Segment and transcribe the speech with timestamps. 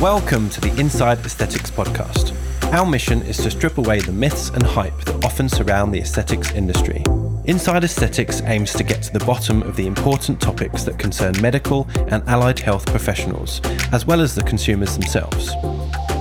[0.00, 2.32] Welcome to the Inside Aesthetics podcast.
[2.72, 6.52] Our mission is to strip away the myths and hype that often surround the aesthetics
[6.52, 7.02] industry.
[7.46, 11.88] Inside Aesthetics aims to get to the bottom of the important topics that concern medical
[12.06, 15.50] and allied health professionals, as well as the consumers themselves.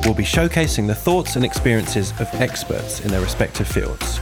[0.03, 4.19] We'll be showcasing the thoughts and experiences of experts in their respective fields.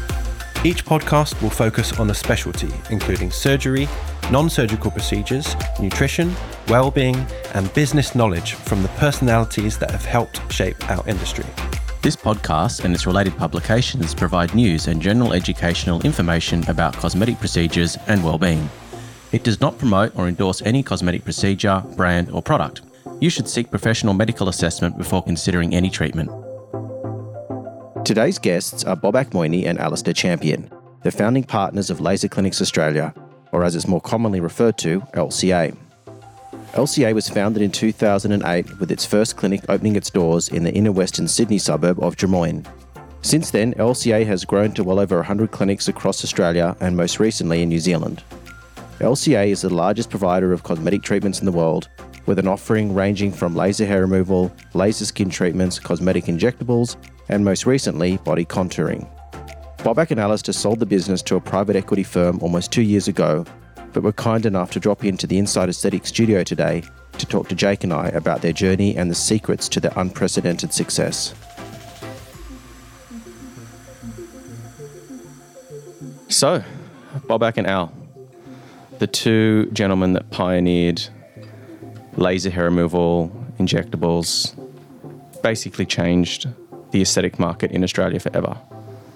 [0.65, 3.87] Each podcast will focus on a specialty, including surgery,
[4.31, 6.33] non surgical procedures, nutrition,
[6.69, 7.17] well-being,
[7.53, 11.45] and business knowledge from the personalities that have helped shape our industry.
[12.01, 17.97] This podcast and its related publications provide news and general educational information about cosmetic procedures
[18.07, 18.69] and well-being.
[19.31, 22.81] It does not promote or endorse any cosmetic procedure, brand, or product.
[23.19, 26.31] You should seek professional medical assessment before considering any treatment.
[28.03, 30.71] Today's guests are Bob Akmoini and Alistair Champion,
[31.03, 33.13] the founding partners of Laser Clinics Australia,
[33.51, 35.75] or as it's more commonly referred to, LCA.
[36.73, 40.91] LCA was founded in 2008 with its first clinic opening its doors in the inner
[40.91, 42.65] western Sydney suburb of Drummoyne.
[43.23, 47.61] Since then, LCA has grown to well over 100 clinics across Australia and most recently
[47.61, 48.23] in New Zealand.
[48.99, 51.89] LCA is the largest provider of cosmetic treatments in the world,
[52.25, 56.95] with an offering ranging from laser hair removal, laser skin treatments, cosmetic injectables,
[57.29, 59.07] and most recently, body contouring.
[59.83, 63.45] Bobak and Alistair sold the business to a private equity firm almost two years ago
[63.93, 66.83] but were kind enough to drop into the Inside Aesthetic studio today
[67.17, 70.71] to talk to Jake and I about their journey and the secrets to their unprecedented
[70.71, 71.33] success.
[76.29, 76.63] So,
[77.27, 77.91] Bobak and Al,
[78.99, 81.01] the two gentlemen that pioneered
[82.15, 84.55] laser hair removal, injectables,
[85.41, 86.47] basically changed
[86.91, 88.57] the aesthetic market in Australia forever.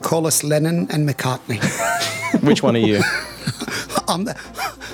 [0.06, 1.60] Call us Lennon and McCartney.
[2.44, 2.98] Which one are you?
[4.08, 4.40] I'm the,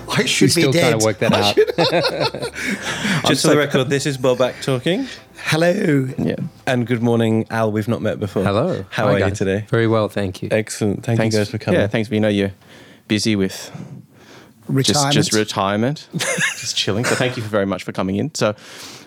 [0.09, 0.90] I should He's be still dead.
[0.90, 3.26] trying to work that out.
[3.28, 5.08] Just for the record, this is Bobak talking.
[5.36, 6.08] Hello.
[6.17, 6.36] Yeah.
[6.66, 7.73] And good morning, Al.
[7.73, 8.45] We've not met before.
[8.45, 8.86] Hello.
[8.89, 9.66] How Hi, are you today?
[9.67, 10.48] Very well, thank you.
[10.50, 11.04] Excellent.
[11.04, 11.82] Thank Thanks you guys for coming.
[11.82, 12.10] Yeah, thanks.
[12.10, 12.54] We know you're
[13.10, 13.70] busy with
[14.70, 15.14] Retirement.
[15.14, 17.04] just just retirement, just chilling.
[17.04, 18.33] So thank you very much for coming in.
[18.33, 18.55] So,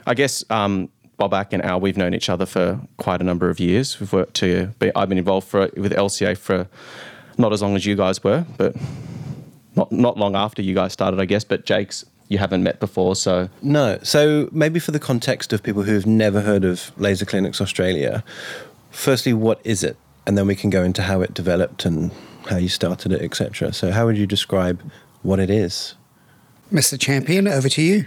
[0.07, 3.61] I guess um, Bobak and Al, we've known each other for quite a number of
[3.61, 4.01] years.
[4.01, 4.69] We've worked to.
[4.79, 6.69] Be, I've been involved for with LCA for
[7.39, 8.77] not as long as you guys were, but
[9.77, 11.45] not not long after you guys started, I guess.
[11.45, 13.99] But Jake's you haven't met before, so No.
[14.03, 18.25] So maybe for the context of people who've never heard of Laser Clinics Australia,
[18.91, 19.97] firstly, what is it?
[20.27, 22.11] And then we can go into how it developed and
[22.49, 23.73] how you started it, etc.
[23.73, 24.81] So how would you describe
[25.23, 25.95] what it is?
[26.73, 26.99] Mr.
[26.99, 28.07] Champion, over to you.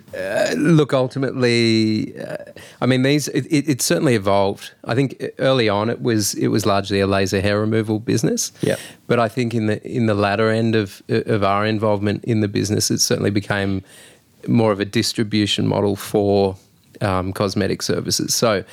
[0.57, 2.37] Look, ultimately, uh,
[2.81, 4.71] I mean, these it, it, it certainly evolved.
[4.83, 8.51] I think early on it was it was largely a laser hair removal business.
[8.61, 8.75] Yeah.
[9.05, 12.47] But I think in the in the latter end of of our involvement in the
[12.47, 13.83] business, it certainly became
[14.47, 16.55] more of a distribution model for
[17.01, 18.33] um, cosmetic services.
[18.33, 18.63] So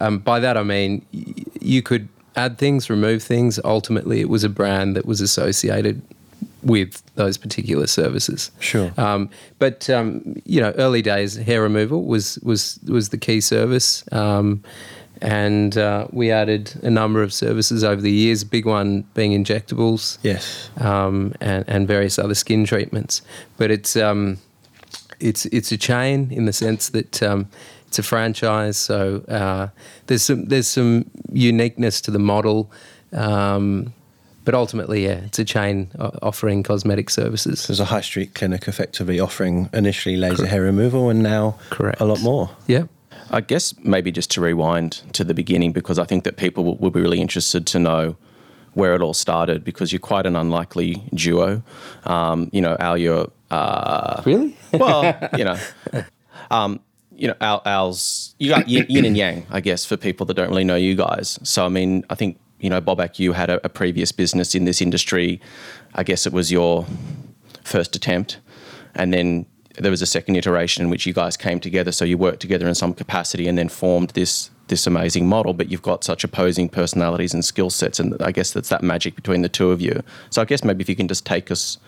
[0.00, 3.58] um, by that I mean y- you could add things, remove things.
[3.64, 6.02] Ultimately, it was a brand that was associated
[6.62, 8.50] with those particular services.
[8.60, 8.92] Sure.
[8.96, 14.04] Um, but um, you know, early days hair removal was was was the key service,
[14.12, 14.62] um,
[15.20, 18.44] and uh, we added a number of services over the years.
[18.44, 20.70] Big one being injectables, Yes.
[20.78, 23.22] um, and and various other skin treatments.
[23.56, 24.38] But it's um,
[25.20, 27.22] it's it's a chain in the sense that.
[27.22, 27.48] Um,
[27.88, 29.68] it's a franchise, so uh,
[30.08, 32.70] there's some there's some uniqueness to the model,
[33.14, 33.94] um,
[34.48, 35.90] but ultimately, yeah, it's a chain
[36.22, 37.66] offering cosmetic services.
[37.66, 42.00] There's a high street clinic effectively offering initially laser hair removal and now Correct.
[42.00, 42.48] a lot more.
[42.66, 42.84] Yeah.
[43.30, 46.78] I guess maybe just to rewind to the beginning because I think that people will,
[46.78, 48.16] will be really interested to know
[48.72, 51.62] where it all started because you're quite an unlikely duo.
[52.04, 54.56] Um, you know, Al, you're uh, Really?
[54.72, 55.58] well, you know,
[56.50, 56.80] um,
[57.14, 60.38] you know, Al, Al's you got yin, yin and yang, I guess, for people that
[60.38, 61.38] don't really know you guys.
[61.42, 64.64] So I mean, I think you know, Bobak, you had a, a previous business in
[64.64, 65.40] this industry.
[65.94, 66.86] I guess it was your
[67.64, 68.38] first attempt,
[68.94, 69.46] and then
[69.78, 71.92] there was a second iteration in which you guys came together.
[71.92, 75.54] So you worked together in some capacity, and then formed this this amazing model.
[75.54, 79.14] But you've got such opposing personalities and skill sets, and I guess that's that magic
[79.14, 80.02] between the two of you.
[80.30, 81.78] So I guess maybe if you can just take us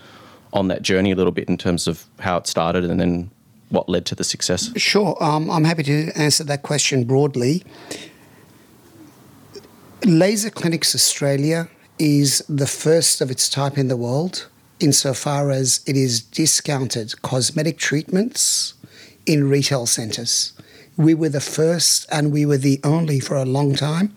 [0.53, 3.31] on that journey a little bit in terms of how it started, and then
[3.71, 4.71] what led to the success.
[4.77, 5.17] Sure.
[5.23, 7.63] Um, I'm happy to answer that question broadly.
[10.07, 11.69] Laser Clinics Australia
[11.99, 14.49] is the first of its type in the world
[14.81, 18.73] insofar as it is discounted cosmetic treatments
[19.27, 20.55] in retail centres.
[20.97, 24.15] We were the first and we were the only for a long time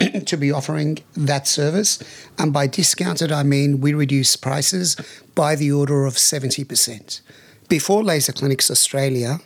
[0.24, 2.02] to be offering that service.
[2.38, 4.96] And by discounted, I mean we reduce prices
[5.34, 7.20] by the order of 70%.
[7.68, 9.40] Before Laser Clinics Australia,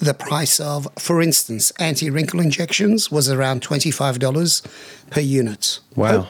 [0.00, 4.66] the price of, for instance, anti wrinkle injections was around $25
[5.10, 5.80] per unit.
[5.96, 6.28] Wow.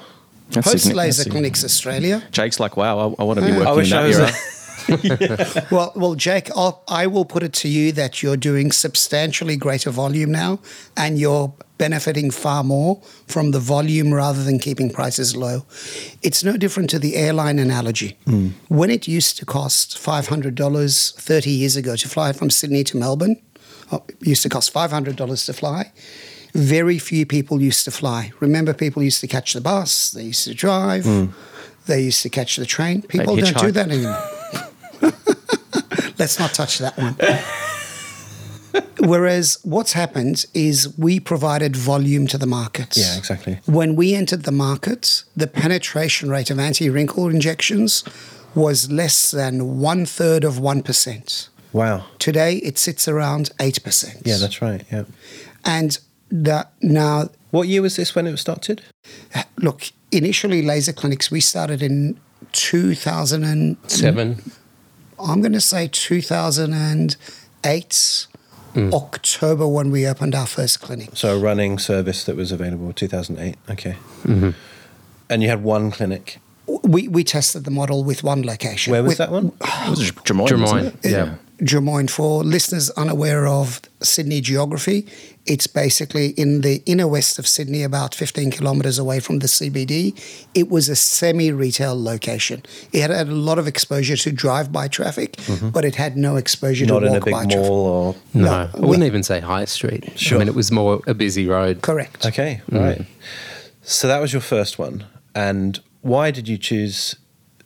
[0.50, 2.22] That's Post Laser that's Clinics Australia.
[2.30, 3.58] Jake's like, wow, I, I want to be Yeah.
[3.58, 4.32] working I in wish I that was era.
[5.70, 9.90] Well, well, Jake, I'll, I will put it to you that you're doing substantially greater
[9.90, 10.60] volume now,
[10.96, 15.64] and you're benefiting far more from the volume rather than keeping prices low.
[16.22, 18.16] It's no different to the airline analogy.
[18.24, 18.48] Hmm.
[18.68, 22.82] When it used to cost five hundred dollars thirty years ago to fly from Sydney
[22.84, 23.47] to Melbourne, oh, it
[24.20, 25.92] used to cost five hundred dollars to fly.
[26.54, 28.32] Very few people used to fly.
[28.40, 31.26] Remember, people used to catch the bus, they used to drive, hmm.
[31.86, 33.02] they used to catch the train.
[33.02, 34.22] People don't do that anymore.
[36.18, 37.16] Let's not touch that one.
[39.08, 42.96] Whereas what's happened is we provided volume to the market.
[42.96, 43.60] Yeah, exactly.
[43.66, 48.04] When we entered the market, the penetration rate of anti wrinkle injections
[48.54, 51.48] was less than one third of 1%.
[51.72, 52.04] Wow.
[52.18, 54.22] Today, it sits around 8%.
[54.24, 54.84] Yeah, that's right.
[54.90, 55.04] Yeah.
[55.64, 55.98] And
[56.30, 58.82] that now, What year was this when it was started?
[59.58, 62.18] look, initially, laser clinics, we started in
[62.52, 64.42] 2007.
[65.20, 67.16] I'm going to say 2008,
[68.74, 68.92] mm.
[68.94, 71.10] October, when we opened our first clinic.
[71.14, 73.56] So a running service that was available 2008.
[73.70, 73.96] Okay.
[74.24, 74.50] Mm-hmm.
[75.30, 76.38] And you had one clinic.
[76.84, 78.92] We, we tested the model with one location.
[78.92, 79.52] Where was with that one?
[79.60, 81.10] It was Drummoyne, Drummoyne, wasn't it?
[81.10, 81.34] yeah.
[81.62, 82.08] Drummoyne.
[82.08, 85.06] For listeners unaware of Sydney geography,
[85.44, 90.14] it's basically in the inner west of Sydney, about 15 kilometres away from the CBD.
[90.54, 92.62] It was a semi retail location.
[92.92, 95.70] It had, had a lot of exposure to drive by traffic, mm-hmm.
[95.70, 97.70] but it had no exposure Not to in a walk big by mall traffic.
[97.70, 98.14] or.
[98.34, 100.12] No, No, I we- wouldn't even say high street.
[100.18, 100.36] Sure.
[100.36, 101.82] I mean, it was more a busy road.
[101.82, 102.24] Correct.
[102.26, 102.98] Okay, right.
[102.98, 103.06] Mm.
[103.82, 105.06] So that was your first one.
[105.34, 107.16] And why did you choose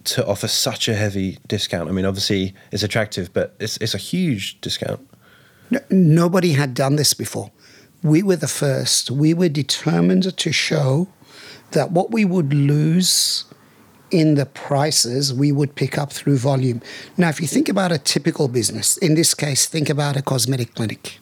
[0.05, 1.89] to offer such a heavy discount?
[1.89, 5.01] I mean, obviously it's attractive, but it's, it's a huge discount.
[5.71, 7.51] No- Nobody had done this before.
[8.03, 9.11] We were the first.
[9.11, 11.09] We were determined to show
[11.71, 13.45] that what we would lose
[14.11, 16.83] in the prices, we would pick up through volume.
[17.17, 20.75] Now, if you think about a typical business, in this case, think about a cosmetic
[20.75, 21.19] clinic.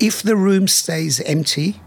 [0.00, 1.80] If the room stays empty,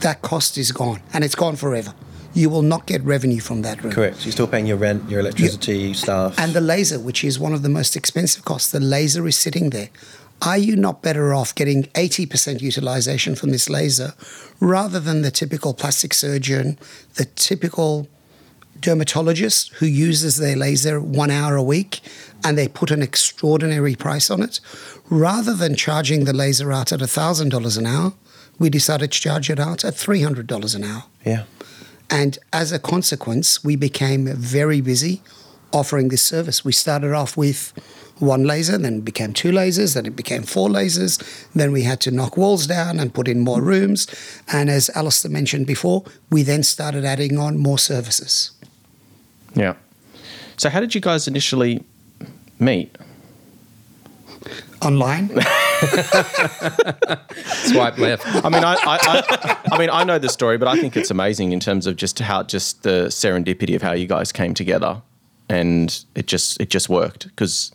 [0.00, 1.94] that cost is gone and it's gone forever.
[2.34, 3.92] You will not get revenue from that room.
[3.92, 4.16] Correct.
[4.18, 6.38] So you're still paying your rent, your electricity, staff.
[6.38, 9.70] And the laser, which is one of the most expensive costs, the laser is sitting
[9.70, 9.90] there.
[10.40, 14.14] Are you not better off getting 80% utilization from this laser
[14.60, 16.78] rather than the typical plastic surgeon,
[17.14, 18.08] the typical
[18.80, 22.00] dermatologist who uses their laser one hour a week
[22.44, 24.58] and they put an extraordinary price on it?
[25.08, 28.12] Rather than charging the laser out at $1,000 an hour,
[28.58, 31.04] we decided to charge it out at $300 an hour.
[31.24, 31.44] yeah.
[32.12, 35.22] And as a consequence, we became very busy
[35.72, 36.62] offering this service.
[36.62, 37.72] We started off with
[38.18, 41.18] one laser, then it became two lasers, then it became four lasers.
[41.54, 44.06] Then we had to knock walls down and put in more rooms.
[44.52, 48.50] And as Alistair mentioned before, we then started adding on more services.
[49.54, 49.76] Yeah.
[50.58, 51.82] So how did you guys initially
[52.58, 52.94] meet?
[54.82, 55.28] Online,
[57.72, 58.24] Swipe left.
[58.44, 61.10] I mean, I, I, I, I mean, I know the story, but I think it's
[61.10, 65.02] amazing in terms of just how just the serendipity of how you guys came together,
[65.48, 67.72] and it just it just worked because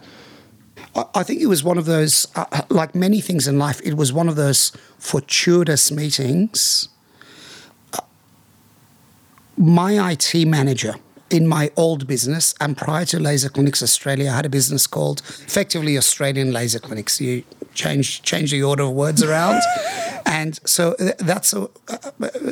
[0.96, 3.96] I- I think it was one of those, uh, like many things in life, it
[3.96, 6.90] was one of those fortuitous meetings.
[7.94, 8.00] Uh,
[9.58, 10.96] My IT manager
[11.30, 15.22] in my old business, and prior to Laser Clinics Australia, I had a business called
[15.46, 17.20] effectively Australian Laser Clinics.
[17.20, 17.44] You
[17.78, 19.62] change change the order of words around,
[20.26, 22.12] and so that's a uh,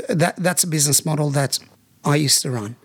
[0.10, 1.60] that that's a business model that
[2.06, 2.76] I used to run.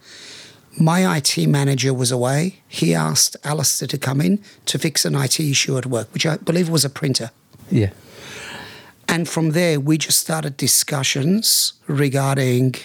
[0.78, 2.62] My IT manager was away.
[2.68, 6.36] He asked Alistair to come in to fix an IT issue at work, which I
[6.36, 7.30] believe was a printer.
[7.70, 7.90] Yeah.
[9.08, 12.76] And from there, we just started discussions regarding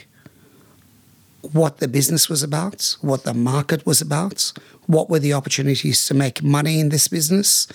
[1.53, 4.51] what the business was about, what the market was about,
[4.87, 7.67] what were the opportunities to make money in this business.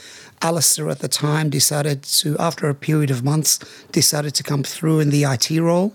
[0.43, 3.59] Alistair at the time decided to, after a period of months,
[3.93, 5.93] decided to come through in the IT role.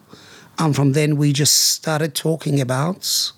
[0.58, 3.32] And from then, we just started talking about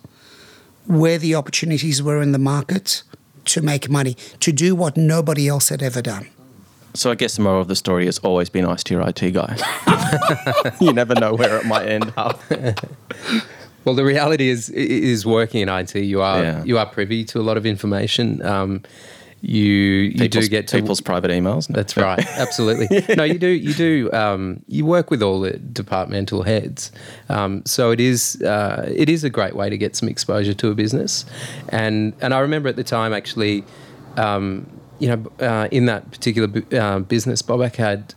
[0.86, 3.04] where the opportunities were in the market
[3.46, 6.28] to make money, to do what nobody else had ever done.
[6.94, 9.32] So I guess the moral of the story has always been nice to your IT
[9.32, 9.58] guy.
[10.82, 12.42] you never know where it might end up.
[13.88, 15.96] Well, the reality is is working in IT.
[15.96, 16.64] You are Yeah.
[16.66, 18.46] you are privy to a lot of information.
[18.46, 18.82] Um,
[19.40, 19.64] you
[20.20, 21.68] you do get to people's private emails.
[21.70, 22.20] That's right.
[22.46, 22.88] Absolutely.
[23.16, 23.48] no, you do.
[23.48, 24.12] You do.
[24.12, 26.92] Um, you work with all the departmental heads,
[27.30, 28.42] um, so it is.
[28.42, 31.24] Uh, it is a great way to get some exposure to a business,
[31.70, 33.64] and and I remember at the time actually.
[34.18, 34.66] Um,
[35.00, 38.16] you know, uh, in that particular bu- uh, business, Bobak had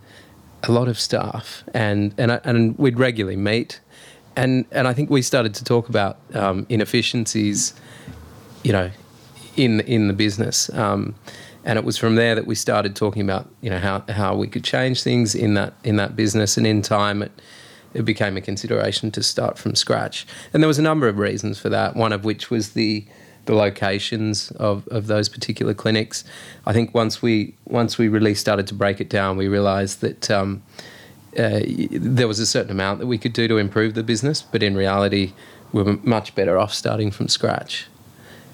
[0.62, 3.80] a lot of staff, and and I- and we'd regularly meet,
[4.40, 7.74] and and I think we started to talk about um, inefficiencies,
[8.62, 8.90] you know,
[9.56, 10.70] in in the business.
[10.74, 11.14] Um,
[11.62, 14.48] and it was from there that we started talking about, you know, how, how we
[14.48, 17.32] could change things in that in that business, and in time, it
[17.92, 20.26] it became a consideration to start from scratch.
[20.54, 21.94] And there was a number of reasons for that.
[21.94, 23.04] One of which was the
[23.46, 26.24] the locations of, of those particular clinics.
[26.66, 30.30] I think once we once we really started to break it down, we realised that
[30.30, 30.62] um,
[31.38, 31.60] uh,
[31.90, 34.76] there was a certain amount that we could do to improve the business, but in
[34.76, 35.32] reality,
[35.72, 37.86] we were much better off starting from scratch.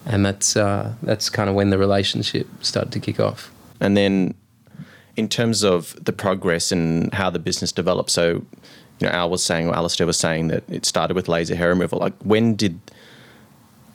[0.04, 3.50] And that's uh, that's kind of when the relationship started to kick off.
[3.80, 4.34] And then,
[5.16, 8.44] in terms of the progress and how the business developed, so
[9.00, 11.70] you know, Al was saying, or Alistair was saying that it started with laser hair
[11.70, 11.98] removal.
[11.98, 12.78] Like, when did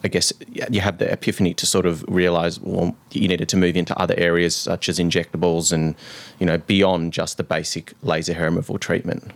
[0.04, 3.76] I guess you have the epiphany to sort of realize well you needed to move
[3.76, 5.94] into other areas such as injectables and
[6.40, 9.30] you know beyond just the basic laser hair removal treatment.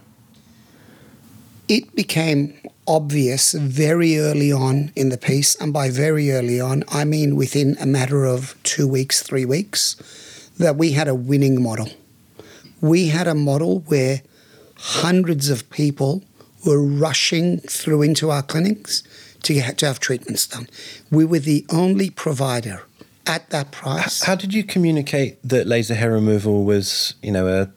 [1.68, 2.54] It became
[2.86, 7.76] obvious very early on in the piece, and by very early on, I mean within
[7.80, 9.96] a matter of two weeks, three weeks,
[10.58, 11.88] that we had a winning model.
[12.80, 14.22] We had a model where
[14.76, 16.22] hundreds of people
[16.64, 19.02] were rushing through into our clinics
[19.46, 20.68] to, get, to have treatments done.
[21.10, 22.82] We were the only provider
[23.26, 24.22] at that price.
[24.24, 27.70] How did you communicate that laser hair removal was, you know, a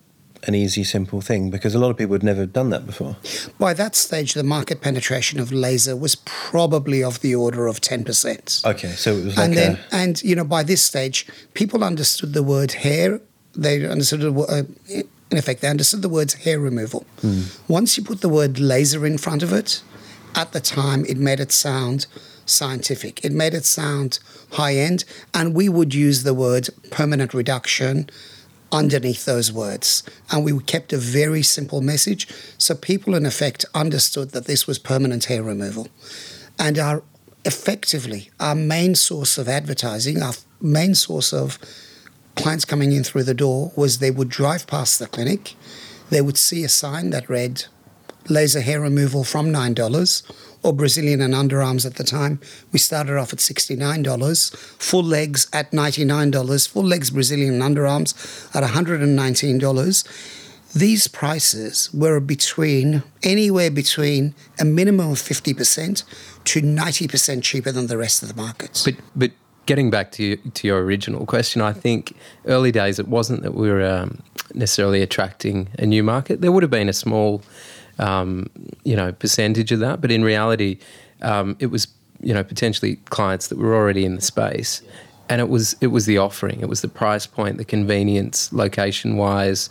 [0.48, 1.50] an easy, simple thing?
[1.50, 3.18] Because a lot of people had never done that before.
[3.60, 8.04] By that stage, the market penetration of laser was probably of the order of ten
[8.04, 8.62] percent.
[8.64, 11.84] Okay, so it was like and then, a, and you know, by this stage, people
[11.84, 13.20] understood the word hair.
[13.54, 14.50] They understood the word.
[14.50, 17.06] Uh, in effect, they understood the words hair removal.
[17.68, 19.84] Once you put the word laser in front of it,
[20.36, 22.08] at the time, it made it sound
[22.46, 23.24] scientific.
[23.24, 24.20] It made it sound
[24.54, 28.10] high end, and we would use the word permanent reduction
[28.72, 30.04] underneath those words.
[30.32, 34.80] And we kept a very simple message, so people, in effect, understood that this was
[34.80, 35.88] permanent hair removal.
[36.58, 37.04] And our
[37.46, 41.58] effectively our main source of advertising, our main source of
[42.36, 45.56] clients coming in through the door was they would drive past the clinic,
[46.10, 47.66] they would see a sign that read
[48.30, 50.24] laser hair removal from $9
[50.64, 52.40] or Brazilian and underarms at the time.
[52.72, 58.64] We started off at $69, full legs at $99, full legs Brazilian and underarms at
[58.64, 60.36] $119.
[60.76, 66.04] These prices were between anywhere between a minimum of 50%
[66.44, 68.84] to 90% cheaper than the rest of the markets.
[68.84, 69.32] But but
[69.66, 73.70] getting back to to your original question, I think early days it wasn't that we
[73.72, 74.22] were um,
[74.54, 76.42] necessarily attracting a new market.
[76.42, 77.42] There would have been a small,
[78.00, 78.50] um,
[78.84, 80.80] you know, percentage of that, but in reality,
[81.22, 81.88] um, it was
[82.22, 84.82] you know potentially clients that were already in the space,
[85.30, 89.18] and it was it was the offering, it was the price point, the convenience, location
[89.18, 89.70] wise.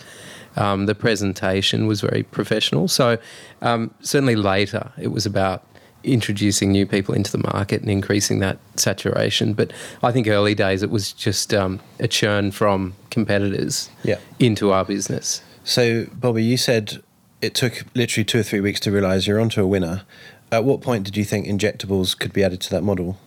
[0.57, 2.89] Um, the presentation was very professional.
[2.89, 3.19] So,
[3.63, 5.63] um, certainly later, it was about
[6.03, 9.53] introducing new people into the market and increasing that saturation.
[9.53, 14.19] But I think early days it was just um, a churn from competitors Yeah.
[14.41, 15.43] into our business.
[15.65, 17.03] So, Bobby, you said
[17.41, 20.03] it took literally two or three weeks to realize you're onto a winner.
[20.51, 23.19] At what point did you think injectables could be added to that model?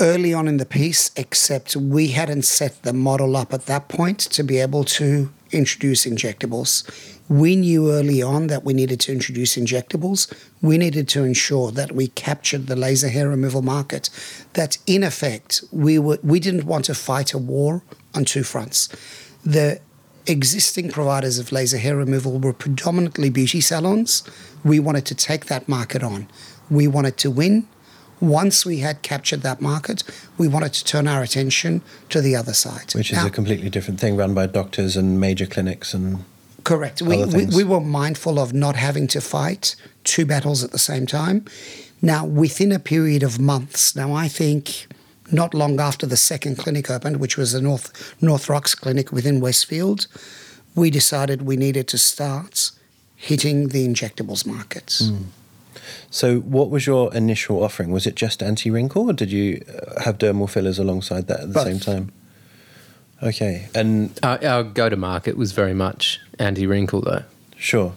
[0.00, 4.18] early on in the piece, except we hadn't set the model up at that point
[4.18, 6.88] to be able to introduce injectables.
[7.28, 10.32] We knew early on that we needed to introduce injectables.
[10.62, 14.10] We needed to ensure that we captured the laser hair removal market.
[14.54, 17.82] That in effect, we were we didn't want to fight a war
[18.14, 18.88] on two fronts.
[19.44, 19.80] The
[20.30, 24.22] existing providers of laser hair removal were predominantly beauty salons.
[24.64, 26.28] We wanted to take that market on.
[26.70, 27.66] We wanted to win.
[28.20, 30.02] Once we had captured that market,
[30.36, 32.92] we wanted to turn our attention to the other side.
[32.94, 36.24] Which is Now- a completely different thing run by doctors and major clinics and
[36.62, 37.00] Correct.
[37.00, 41.06] We, we, we were mindful of not having to fight two battles at the same
[41.06, 41.46] time.
[42.02, 44.86] Now, within a period of months, now I think
[45.32, 49.40] not long after the second clinic opened, which was the North, North Rocks clinic within
[49.40, 50.06] Westfield,
[50.74, 52.70] we decided we needed to start
[53.16, 55.08] hitting the injectables markets.
[55.08, 55.24] Hmm.
[56.10, 57.90] So, what was your initial offering?
[57.90, 61.48] Was it just anti wrinkle, or did you uh, have dermal fillers alongside that at
[61.48, 61.64] the Both.
[61.64, 62.12] same time?
[63.22, 67.22] Okay, and Our, our go to market was very much anti wrinkle, though.
[67.60, 67.92] Sure,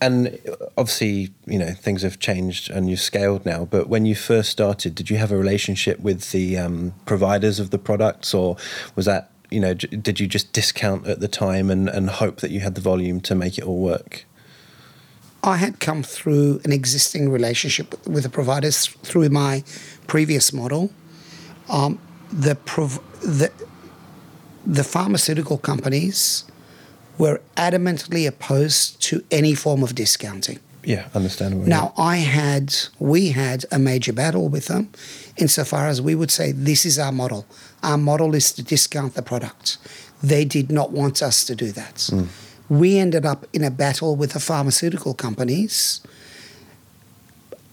[0.00, 0.38] and
[0.78, 3.66] obviously, you know, things have changed and you've scaled now.
[3.66, 7.70] But when you first started, did you have a relationship with the um, providers of
[7.70, 8.56] the products, or
[8.96, 12.40] was that you know, j- did you just discount at the time and, and hope
[12.40, 14.24] that you had the volume to make it all work?
[15.44, 19.62] I had come through an existing relationship with the providers through my
[20.06, 20.90] previous model.
[21.68, 21.98] Um,
[22.32, 23.50] the, prov- the
[24.64, 26.44] the pharmaceutical companies
[27.18, 30.58] were adamantly opposed to any form of discounting.
[30.84, 31.66] Yeah, understandable.
[31.66, 34.90] Now, I had, we had a major battle with them
[35.36, 37.46] insofar as we would say, this is our model.
[37.82, 39.78] Our model is to discount the product.
[40.22, 42.08] They did not want us to do that.
[42.10, 42.24] Hmm.
[42.68, 46.00] We ended up in a battle with the pharmaceutical companies.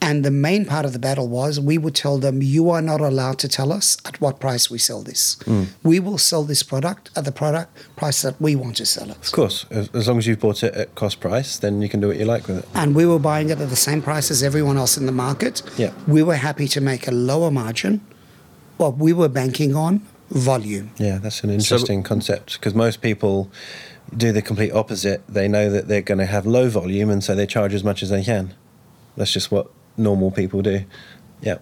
[0.01, 3.01] And the main part of the battle was we would tell them, you are not
[3.01, 5.37] allowed to tell us at what price we sell this.
[5.43, 5.63] Hmm.
[5.83, 9.17] We will sell this product at the product price that we want to sell it.
[9.17, 11.99] Of course, as, as long as you've bought it at cost price, then you can
[11.99, 12.65] do what you like with it.
[12.73, 15.61] and we were buying it at the same price as everyone else in the market.
[15.77, 15.91] Yeah.
[16.07, 17.99] We were happy to make a lower margin.
[18.77, 20.91] Well, we were banking on volume.
[20.97, 23.51] Yeah, that's an interesting concept because most people
[24.15, 25.21] do the complete opposite.
[25.27, 28.01] They know that they're going to have low volume, and so they charge as much
[28.01, 28.53] as they can.
[29.17, 30.83] That's just what normal people do.
[31.41, 31.59] Yeah.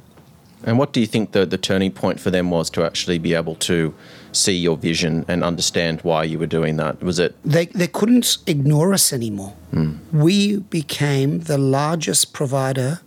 [0.64, 3.34] And what do you think the, the turning point for them was to actually be
[3.34, 3.94] able to
[4.32, 7.02] see your vision and understand why you were doing that?
[7.02, 9.54] Was it They, they couldn't ignore us anymore.
[9.72, 9.96] Hmm.
[10.12, 13.02] We became the largest provider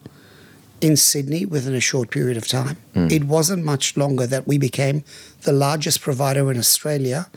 [0.81, 2.77] in Sydney within a short period of time.
[2.95, 3.09] Hmm.
[3.11, 5.03] It wasn't much longer that we became
[5.43, 7.29] the largest provider in Australia.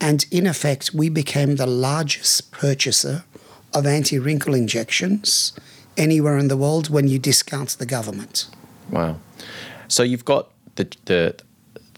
[0.00, 3.24] And in effect, we became the largest purchaser
[3.72, 5.52] of anti wrinkle injections
[5.96, 8.46] anywhere in the world when you discount the government.
[8.90, 9.18] Wow.
[9.88, 11.36] So you've got the the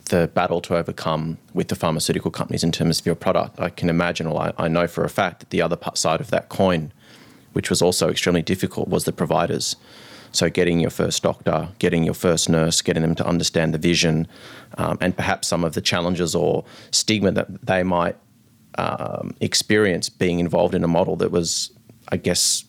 [0.08, 3.60] the battle to overcome with the pharmaceutical companies in terms of your product.
[3.60, 6.30] I can imagine, or I, I know for a fact that the other side of
[6.30, 6.92] that coin,
[7.52, 9.76] which was also extremely difficult, was the providers.
[10.32, 14.26] So getting your first doctor, getting your first nurse, getting them to understand the vision,
[14.76, 18.16] um, and perhaps some of the challenges or stigma that they might
[18.76, 21.70] um, experience being involved in a model that was,
[22.08, 22.64] I guess,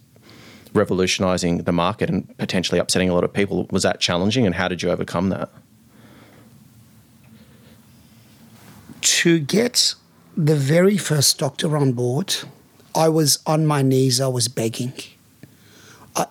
[0.73, 3.67] revolutionizing the market and potentially upsetting a lot of people.
[3.71, 5.49] Was that challenging, and how did you overcome that?
[9.01, 9.95] to get
[10.37, 12.35] the very first doctor on board,
[12.95, 14.93] I was on my knees, I was begging.
[16.15, 16.27] I,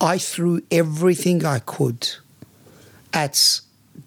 [0.00, 2.08] I threw everything I could
[3.12, 3.60] at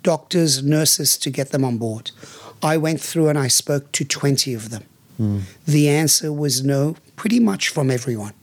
[0.03, 2.11] doctors, nurses to get them on board.
[2.63, 4.83] I went through and I spoke to 20 of them.
[5.17, 5.39] Hmm.
[5.65, 8.33] The answer was no, pretty much from everyone.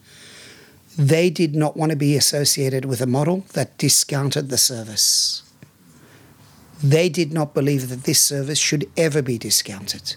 [0.99, 5.45] They did not want to be associated with a model that discounted the service
[6.83, 10.17] they did not believe that this service should ever be discounted.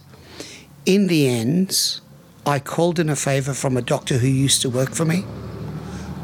[0.85, 1.99] In the end,
[2.45, 5.23] I called in a favor from a doctor who used to work for me.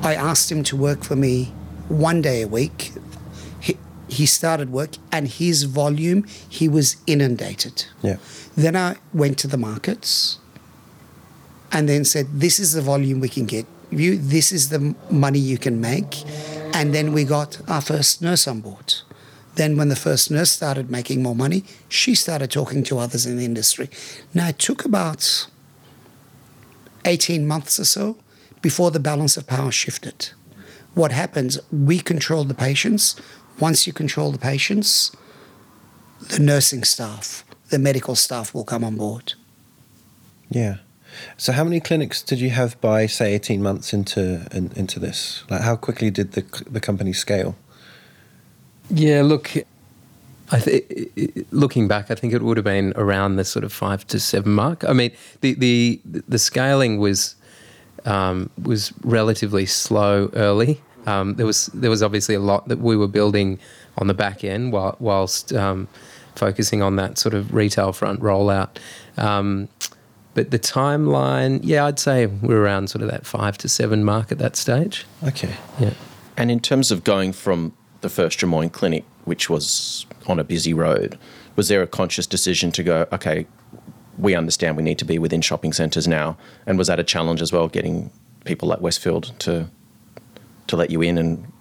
[0.01, 1.45] I asked him to work for me
[1.87, 2.93] one day a week.
[3.59, 7.85] He, he started work, and his volume, he was inundated.
[8.01, 8.17] Yeah.
[8.55, 10.37] Then I went to the markets
[11.71, 15.39] and then said, This is the volume we can get you, this is the money
[15.39, 16.23] you can make.
[16.73, 18.95] And then we got our first nurse on board.
[19.55, 23.37] Then, when the first nurse started making more money, she started talking to others in
[23.37, 23.89] the industry.
[24.33, 25.47] Now, it took about
[27.05, 28.17] 18 months or so
[28.61, 30.29] before the balance of power shifted.
[30.93, 31.59] What happens?
[31.71, 33.15] We control the patients.
[33.59, 35.11] Once you control the patients,
[36.19, 39.33] the nursing staff, the medical staff will come on board.
[40.49, 40.77] Yeah.
[41.37, 45.43] So, how many clinics did you have by, say, eighteen months into in, into this?
[45.49, 47.55] Like, how quickly did the the company scale?
[48.89, 49.51] Yeah, look,
[50.51, 54.07] I th- looking back, I think it would have been around the sort of five
[54.07, 54.83] to seven mark.
[54.87, 57.35] I mean, the the the scaling was
[58.05, 60.81] um, was relatively slow early.
[61.05, 63.59] Um, there was there was obviously a lot that we were building
[63.97, 65.87] on the back end while, whilst um,
[66.35, 68.77] focusing on that sort of retail front rollout.
[69.17, 69.67] Um,
[70.37, 74.31] but the timeline, yeah, I'd say we're around sort of that five to seven mark
[74.31, 75.03] at that stage.
[75.23, 75.55] Okay.
[75.79, 75.95] Yeah.
[76.37, 80.75] And in terms of going from the first Drummoyne clinic, which was on a busy
[80.75, 81.17] road,
[81.55, 83.47] was there a conscious decision to go, okay,
[84.19, 86.37] we understand we need to be within shopping centres now?
[86.67, 88.11] And was that a challenge as well, getting
[88.45, 89.67] people like Westfield to
[90.67, 91.51] to let you in and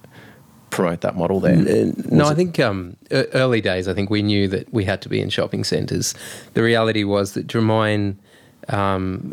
[0.68, 1.56] promote that model there?
[1.56, 5.08] No, Was I think um, early days, I think we knew that we had to
[5.08, 6.14] be in shopping centres.
[6.52, 8.18] The reality was that Drummoyne
[8.68, 9.32] um,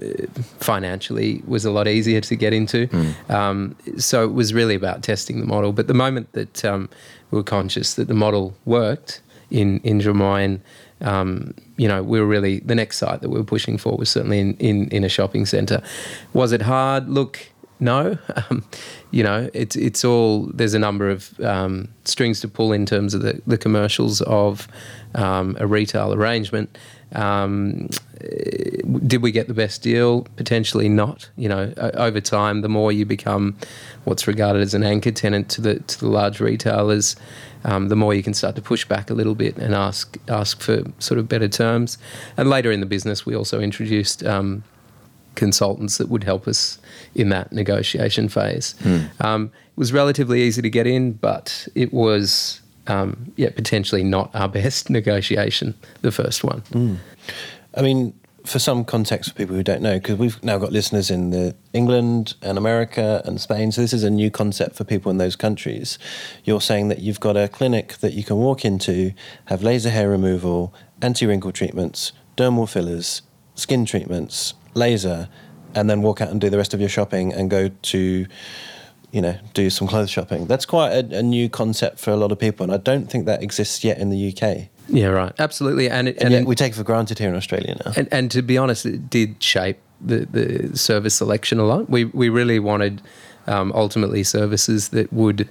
[0.60, 2.88] financially was a lot easier to get into.
[3.30, 5.74] Um, so it was really about testing the model.
[5.74, 6.90] But the moment that um,
[7.32, 10.62] we were conscious that the model worked in, in Drummoyne,
[11.02, 14.10] um, you know, we were really, the next site that we were pushing for was
[14.10, 15.82] certainly in, in, in a shopping centre.
[16.34, 17.10] Was it hard?
[17.10, 17.48] Look,
[17.80, 18.18] no.
[18.50, 18.64] Um,
[19.12, 23.14] you know, it's it's all there's a number of um, strings to pull in terms
[23.14, 24.68] of the, the commercials of
[25.14, 26.76] um, a retail arrangement.
[27.14, 27.90] Um,
[29.08, 30.24] did we get the best deal?
[30.36, 31.30] Potentially not.
[31.38, 33.56] You know, over time, the more you become
[34.04, 37.16] what's regarded as an anchor tenant to the to the large retailers,
[37.66, 40.62] um, the more you can start to push back a little bit and ask ask
[40.62, 41.98] for sort of better terms.
[42.38, 44.24] And later in the business, we also introduced.
[44.24, 44.64] Um,
[45.36, 46.78] consultants that would help us
[47.16, 48.76] in that negotiation phase.
[49.20, 54.32] Um, it was relatively easy to get in, but it was um, yeah potentially not
[54.34, 56.64] our best negotiation, the first one.
[57.76, 58.14] I mean,
[58.46, 61.56] for some context for people who don't know, because we've now got listeners in the
[61.72, 65.36] England and America and Spain, so this is a new concept for people in those
[65.36, 65.98] countries.
[66.44, 69.14] You're saying that you've got a clinic that you can walk into,
[69.46, 73.22] have laser hair removal, anti-wrinkle treatments, dermal fillers,
[73.56, 75.30] skin treatments, laser,
[75.74, 78.26] and then walk out and do the rest of your shopping and go to
[79.14, 80.48] you know, do some clothes shopping.
[80.48, 83.28] That's quite a, a new concept for a lot of people, and I don't think
[83.28, 84.70] that exists yet in the UK.
[84.90, 85.32] Yeah, right.
[85.38, 87.94] Absolutely, and it, And, and, we take it for granted here in Australia now.
[87.96, 91.90] and and to be honest, it did shape the the service selection a lot.
[91.90, 93.04] We we really wanted
[93.46, 95.48] um, ultimately services that would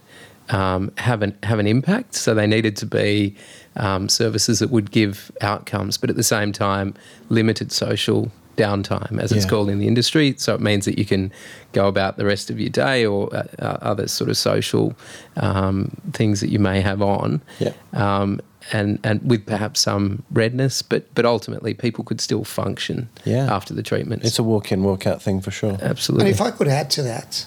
[0.49, 2.17] um, have an have an impact.
[2.17, 3.37] So they needed to be
[3.77, 6.95] um, services that would give outcomes, but at the same time,
[7.29, 10.35] limited social downtime, as it's called in the industry.
[10.37, 11.33] So it means that you can
[11.73, 14.95] go about the rest of your day or uh, uh, other sort of social
[15.37, 17.41] um, things that you may have on.
[17.59, 17.73] Yeah.
[17.93, 18.41] Um,
[18.73, 23.53] and, and with perhaps some redness, but but ultimately people could still function Yeah.
[23.53, 24.25] after the treatment.
[24.25, 25.79] It's a walk in, walk out thing for sure.
[25.83, 26.27] Absolutely.
[26.27, 27.45] And if I could add to that,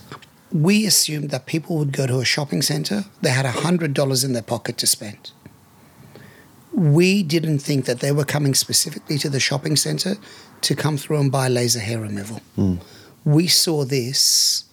[0.51, 4.41] we assumed that people would go to a shopping centre, they had $100 in their
[4.41, 5.31] pocket to spend.
[6.75, 10.17] We didn't think that they were coming specifically to the shopping centre
[10.61, 12.41] to come through and buy laser hair removal.
[12.55, 12.75] Hmm.
[13.23, 14.65] We saw this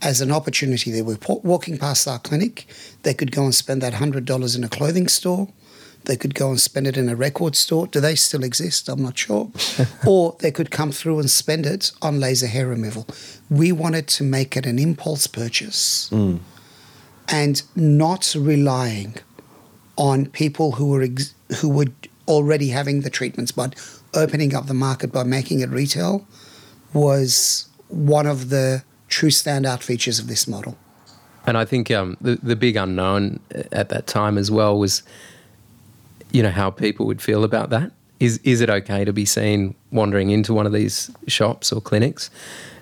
[0.00, 0.90] as an opportunity.
[0.90, 2.66] They were po- walking past our clinic,
[3.02, 5.48] they could go and spend that $100 in a clothing store.
[6.04, 7.86] They could go and spend it in a record store.
[7.86, 8.88] Do they still exist?
[8.88, 9.52] I'm not sure.
[10.06, 13.06] or they could come through and spend it on laser hair removal.
[13.48, 16.38] We wanted to make it an impulse purchase hmm.
[17.28, 19.14] and not relying
[19.96, 21.86] on people who were ex- who were
[22.28, 23.74] already having the treatments, but
[24.14, 26.26] opening up the market by making it retail
[26.92, 30.76] was one of the true standout features of this model.
[31.46, 33.40] And I think um, the the big unknown
[33.72, 35.02] at that time as well was,
[36.30, 37.92] you know, how people would feel about that.
[38.20, 42.30] Is is it okay to be seen wandering into one of these shops or clinics?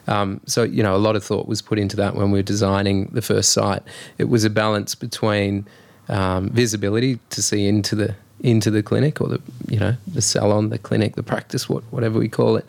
[0.06, 2.42] Um, so you know, a lot of thought was put into that when we were
[2.42, 3.82] designing the first site.
[4.18, 5.66] It was a balance between
[6.10, 10.68] um, visibility to see into the into the clinic or the you know the salon,
[10.68, 12.66] the clinic, the practice, what, whatever we call it,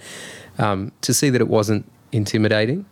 [0.57, 2.85] um, to see that it wasn't intimidating.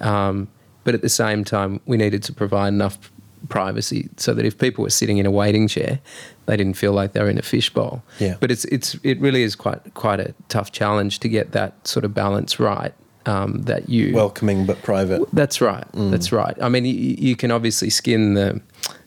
[0.00, 0.48] Um,
[0.84, 3.12] but at the same time, we needed to provide enough
[3.48, 6.00] privacy so that if people were sitting in a waiting chair,
[6.46, 8.02] they didn't feel like they were in a fishbowl.
[8.18, 8.36] Yeah.
[8.40, 12.04] But it's it's it really is quite quite a tough challenge to get that sort
[12.04, 12.92] of balance right.
[13.24, 15.22] Um, that you Welcoming but private.
[15.32, 15.86] that's right.
[15.92, 16.10] Mm.
[16.10, 16.56] That's right.
[16.60, 18.60] I mean, you, you can obviously skin the,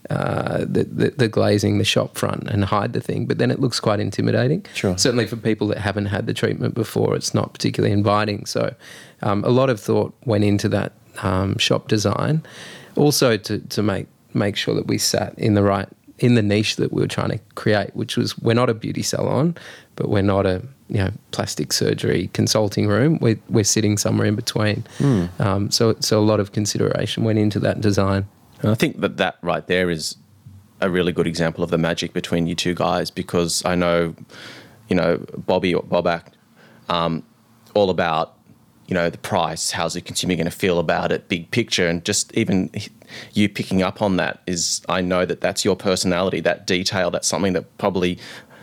[0.10, 3.60] uh, the, the the glazing, the shop front, and hide the thing, but then it
[3.60, 4.65] looks quite intimidating.
[4.74, 4.98] Sure.
[4.98, 8.46] Certainly for people that haven't had the treatment before, it's not particularly inviting.
[8.46, 8.76] So,
[9.22, 12.44] um, a lot of thought went into that um, shop design,
[12.96, 15.88] also to to make make sure that we sat in the right
[16.20, 19.02] in the niche that we were trying to create, which was we're not a beauty
[19.02, 19.56] salon,
[19.96, 23.18] but we're not a you know plastic surgery consulting room.
[23.22, 24.84] We're we're sitting somewhere in between.
[25.39, 28.28] Um, so so a lot of consideration went into that design.
[28.62, 30.18] And I think that that right there is
[30.82, 34.15] a really good example of the magic between you two guys because I know,
[34.89, 36.24] you know, Bobby or Bobak,
[36.89, 37.24] um,
[37.74, 38.38] all about,
[38.88, 42.06] you know, the price, how's the consumer going to feel about it, big picture, and
[42.06, 42.70] just even
[43.34, 47.28] you picking up on that is, I know that that's your personality, that detail, that's
[47.28, 48.20] something that probably,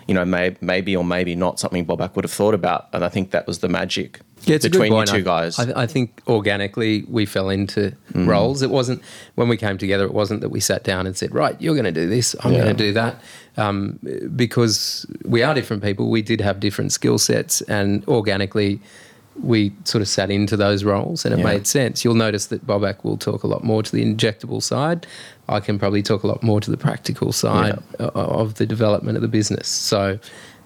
[0.07, 3.09] you know, may, maybe or maybe not something Bobak would have thought about, and I
[3.09, 5.59] think that was the magic Yeah, it's a good between you two guys.
[5.59, 8.62] I, I think organically we fell into roles.
[8.62, 9.02] It wasn't
[9.37, 10.05] when we came together.
[10.05, 12.35] It wasn't that we sat down and said, "Right, you're going to do this.
[12.40, 12.62] I'm Yeah.
[12.64, 13.22] going to do that,"
[13.57, 13.98] um,
[14.35, 16.11] because we are different people.
[16.11, 18.81] We did have different skill sets, and organically
[19.42, 21.44] we sort of sat into those roles, and it Yeah.
[21.44, 22.05] made sense.
[22.05, 25.07] You'll notice that Bobak will talk a lot more to the injectable side.
[25.48, 29.16] I can probably talk a lot more to the practical side o- of the development
[29.16, 29.68] of the business.
[29.68, 30.18] So.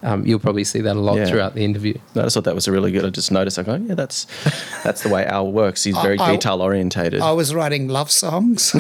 [0.07, 1.27] Um, you'll probably see that a lot Yeah.
[1.27, 1.95] throughout the interview.
[2.15, 3.05] No, I just thought that was a really good.
[3.05, 3.59] I just noticed.
[3.59, 4.27] I go, yeah, that's
[4.85, 5.83] that's the way Al works.
[5.83, 7.21] He's very I- I- detail orientated.
[7.21, 8.63] I was writing love songs.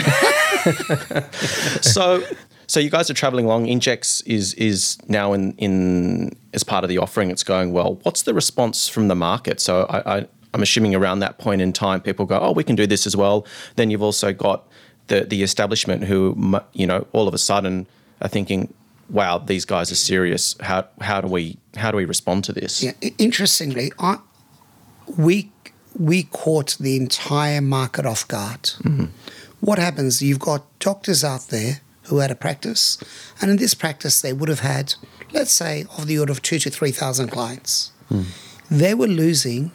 [1.82, 2.22] so,
[2.66, 3.66] so you guys are traveling along.
[3.66, 7.30] Injex is is now in in as part of the offering.
[7.30, 7.98] It's going well.
[8.02, 9.60] What's the response from the market?
[9.60, 12.76] So I, I I'm assuming around that point in time, people go, oh, we can
[12.76, 13.46] do this as well.
[13.76, 14.66] Then you've also got
[15.08, 17.86] the the establishment who you know all of a sudden
[18.20, 18.72] are thinking.
[19.08, 20.56] Wow, these guys are serious.
[20.60, 22.82] How how do we how do we respond to this?
[22.82, 24.18] Yeah, interestingly, I
[25.16, 25.50] we
[25.98, 28.62] we caught the entire market off guard.
[28.62, 29.06] Mm-hmm.
[29.60, 30.22] What happens?
[30.22, 32.98] You've got doctors out there who had a practice,
[33.40, 34.94] and in this practice, they would have had,
[35.32, 37.92] let's say, of the order of two to three thousand clients.
[38.08, 38.22] Hmm.
[38.70, 39.70] They were losing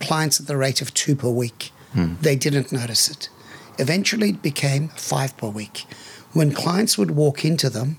[0.00, 1.70] clients at the rate of two per week.
[1.92, 2.14] Hmm.
[2.20, 3.30] They didn't notice it.
[3.78, 5.86] Eventually, it became five per week.
[6.32, 7.98] When clients would walk into them,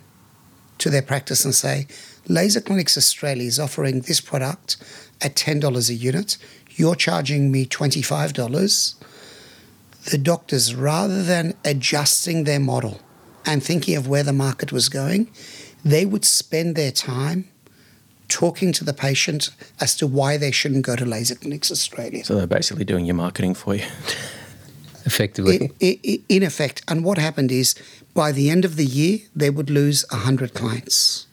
[0.80, 1.88] to their practice and say,
[2.28, 4.78] Laser Clinics Australia is offering this product
[5.22, 6.38] at $10 a unit.
[6.72, 8.96] You're charging me $25.
[10.12, 13.02] The doctors, rather than adjusting their model
[13.46, 15.30] and thinking of where the market was going,
[15.84, 17.48] they would spend their time
[18.28, 22.26] talking to the patient as to why they shouldn't go to Laser Clinics Australia.
[22.26, 23.86] So they're basically doing your marketing for you.
[25.06, 25.72] Effectively.
[25.82, 27.76] I- I- in effect, and what happened is
[28.18, 31.28] by the end of the year, they would lose 100 clients.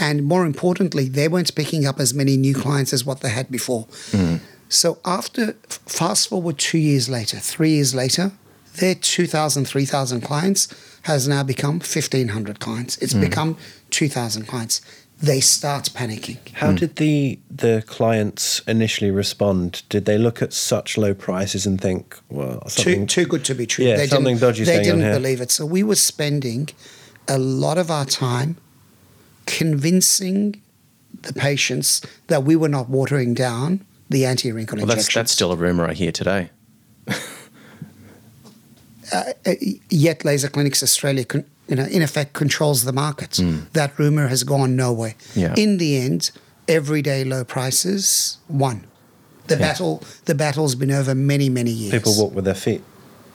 [0.00, 3.48] And more importantly, they weren't picking up as many new clients as what they had
[3.52, 3.86] before.
[4.10, 4.40] Mm.
[4.68, 8.32] So after, fast forward two years later, three years later,
[8.80, 10.66] their 2,000, 3,000 clients
[11.02, 12.96] has now become 1,500 clients.
[12.98, 13.20] It's mm.
[13.20, 13.56] become
[13.90, 14.80] 2,000 clients.
[15.22, 16.38] They start panicking.
[16.54, 19.82] How did the the clients initially respond?
[19.88, 23.64] Did they look at such low prices and think, well, too, too good to be
[23.66, 23.84] true.
[23.84, 25.12] Yeah, they something didn't, They going didn't here.
[25.14, 25.52] believe it.
[25.52, 26.70] So we were spending
[27.28, 28.56] a lot of our time
[29.46, 30.60] convincing
[31.22, 35.56] the patients that we were not watering down the anti-wrinkle Well, that's that's still a
[35.56, 36.50] rumor I hear today.
[39.12, 39.24] Uh,
[39.90, 43.36] yet Laser Clinics Australia, con- you know, in effect, controls the market.
[43.36, 43.60] Hmm.
[43.72, 45.14] That rumor has gone nowhere.
[45.34, 45.54] Yeah.
[45.56, 46.30] In the end,
[46.68, 48.86] everyday low prices won.
[49.48, 51.92] The battle, the battle's been over many, many years.
[51.92, 52.82] people walk with their feet?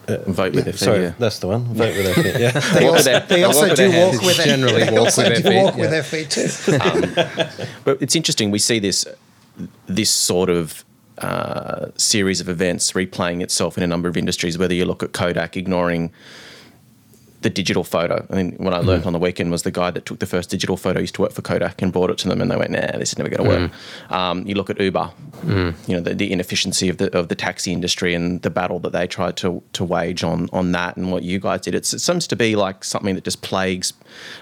[0.07, 0.79] Uh, vote with their feet.
[0.79, 1.13] Sorry, yeah.
[1.19, 1.65] that's the one.
[1.65, 2.39] Vote with their feet.
[2.39, 2.51] Yeah.
[2.73, 4.83] They Walk also, their- they they also walk with do their walk with their Generally
[4.85, 6.47] they walk also with their do feet, walk with their feet too.
[6.79, 8.49] Um, but it's interesting.
[8.51, 9.05] We see this
[9.87, 10.85] this sort of
[11.17, 14.57] uh, series of events replaying itself in a number of industries.
[14.57, 16.11] Whether you look at Kodak ignoring
[17.47, 18.25] the digital photo.
[18.29, 19.07] I mean, what I learned mm.
[19.07, 21.31] on the weekend was the guy that took the first digital photo used to work
[21.31, 23.43] for Kodak and brought it to them, and they went, "Nah, this is never going
[23.43, 23.71] to work."
[24.09, 24.15] Mm.
[24.17, 25.09] Um, you look at Uber,
[25.45, 25.73] mm.
[25.87, 28.91] you know, the, the inefficiency of the of the taxi industry and the battle that
[28.91, 31.73] they tried to to wage on on that, and what you guys did.
[31.73, 33.93] It's, it seems to be like something that just plagues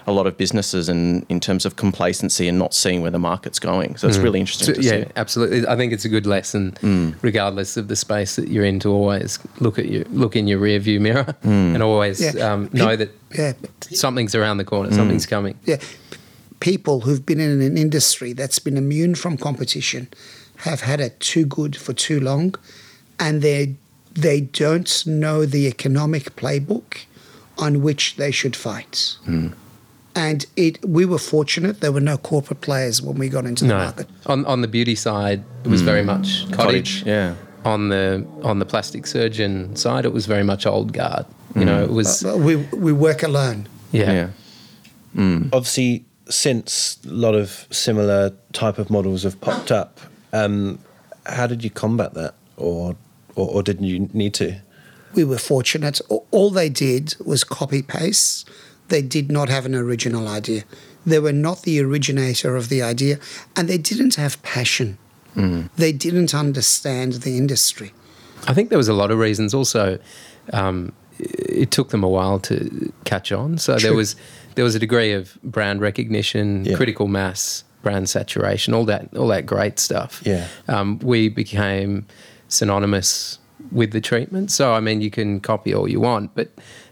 [0.08, 3.60] a lot of businesses, and in terms of complacency and not seeing where the market's
[3.60, 3.96] going.
[3.98, 5.10] So it's really interesting So, to yeah, see.
[5.14, 5.66] absolutely.
[5.68, 6.74] I think it's a good lesson,
[7.22, 10.58] regardless of the space that you're in, to always look at your look in your
[10.58, 12.52] rear view mirror and always Yeah.
[12.52, 13.56] um, know Pe- that
[13.90, 13.96] yeah.
[13.96, 15.30] something's around the corner, something's mm.
[15.30, 15.58] coming.
[15.64, 15.76] Yeah,
[16.10, 16.18] P-
[16.60, 20.08] people who've been in an industry that's been immune from competition
[20.58, 22.54] have had it too good for too long,
[23.18, 23.74] and they
[24.14, 27.04] they don't know the economic playbook
[27.58, 29.16] on which they should fight.
[29.26, 29.52] Mm.
[30.14, 33.68] And it, we were fortunate there were no corporate players when we got into the
[33.68, 34.06] No, market.
[34.24, 36.06] on on the beauty side, it was very mm.
[36.06, 37.02] much cottage.
[37.04, 37.34] yeah.
[37.64, 41.26] On the on the plastic surgeon side, it was very much old guard.
[41.56, 43.66] You know, it was But we we work alone.
[43.92, 44.12] yeah.
[44.12, 44.28] yeah.
[45.52, 49.98] Obviously, since a lot of similar type of models have popped up,
[50.32, 50.78] um,
[51.24, 52.96] how did you combat that, or,
[53.34, 54.60] or or didn't you need to?
[55.14, 55.98] we were fortunate.
[56.30, 58.46] All they did was copy paste.
[58.88, 60.64] They did not have an original idea.
[61.06, 63.18] They were not the originator of the idea,
[63.56, 64.98] and they didn't have passion.
[65.76, 67.92] They didn't understand the industry.
[68.46, 69.54] I think there was a lot of reasons.
[69.54, 69.98] Also,
[70.52, 70.92] um,
[71.56, 73.58] it took them a while to catch on.
[73.58, 74.16] So there was
[74.54, 76.76] there was a degree of brand recognition, Yeah.
[76.76, 80.22] critical mass, brand saturation, all that all that great stuff.
[80.24, 80.46] Yeah.
[80.68, 82.06] um, we became
[82.48, 83.38] synonymous
[83.72, 84.50] with the treatment.
[84.50, 86.48] So I mean, you can copy all you want, but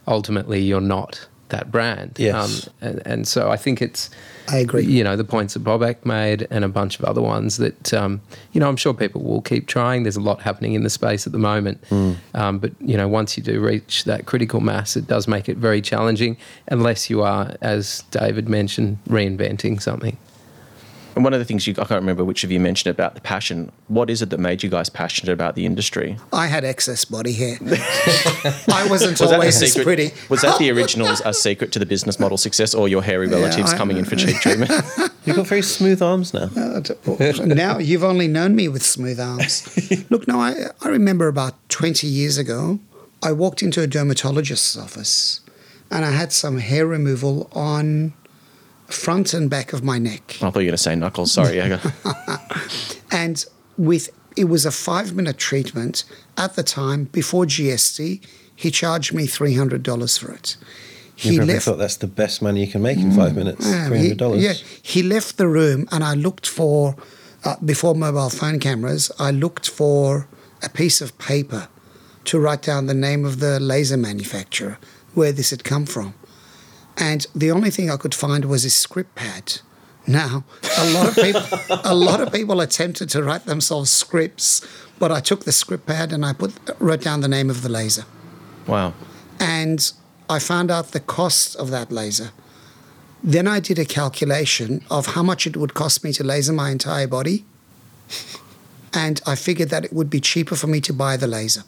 [0.07, 2.11] ultimately, you're not that brand.
[2.11, 2.69] Um, Yes.
[2.81, 4.11] and, and so I think it's
[4.49, 4.85] I agree.
[4.85, 8.21] you know the points that Bobak made and a bunch of other ones that um,
[8.53, 10.03] you know I'm sure people will keep trying.
[10.05, 11.79] There's a lot happening in the space at the moment,
[12.35, 15.57] um, but you know once you do reach that critical mass, it does make it
[15.57, 16.37] very challenging
[16.69, 20.17] unless you are, as David mentioned, reinventing something.
[21.15, 23.21] And one of the things you, I can't remember which of you mentioned about the
[23.21, 23.71] passion.
[23.89, 26.19] What is it that made you guys passionate about the industry?
[26.33, 27.57] I had excess body hair.
[27.63, 30.11] I wasn't Was that the always as pretty.
[30.29, 33.73] Was that the original uh, secret to the business model success, or your hairy relatives
[33.73, 34.71] I- coming in for cheap treatment?
[35.25, 36.51] You've got very smooth arms now.
[37.47, 39.67] now you've only known me with smooth arms.
[40.11, 42.79] Look, no, I, I remember about 20 years ago,
[43.23, 45.41] I walked into a dermatologist's office
[45.91, 48.13] and I had some hair removal on
[48.95, 50.37] front and back of my neck.
[50.37, 51.33] I thought you were going to say knuckles.
[51.33, 51.79] Sorry, I
[53.11, 53.45] And
[53.77, 56.05] with it was a five minute treatment
[56.37, 58.27] at the time before GST.
[58.57, 60.57] He charged me three hundred dollars for it.
[61.19, 61.65] You He probably left.
[61.67, 63.67] thought that's the best money you can make in five minutes.
[63.69, 64.41] Yeah, Three hundred dollars.
[64.41, 66.97] He, yeah, he left the room, and I looked for
[67.45, 70.27] uh, before mobile phone cameras, I looked for
[70.63, 71.69] a piece of paper
[72.25, 74.79] to write down the name of the laser manufacturer,
[75.15, 76.15] where this had come from.
[76.97, 79.61] And the only thing I could find was a script pad.
[80.07, 80.45] Now,
[80.79, 81.43] a lot of people,
[81.85, 84.61] a lot of people attempted to write themselves scripts,
[84.99, 87.71] but I took the script pad and I put wrote down the name of the
[87.71, 88.05] laser,
[88.67, 88.93] Wow.
[89.41, 89.91] and
[90.29, 92.33] I found out the cost of that laser.
[93.23, 96.71] Then I did a calculation of how much it would cost me to laser my
[96.71, 97.47] entire body,
[98.93, 101.65] and I figured that it would be cheaper for me to buy the laser.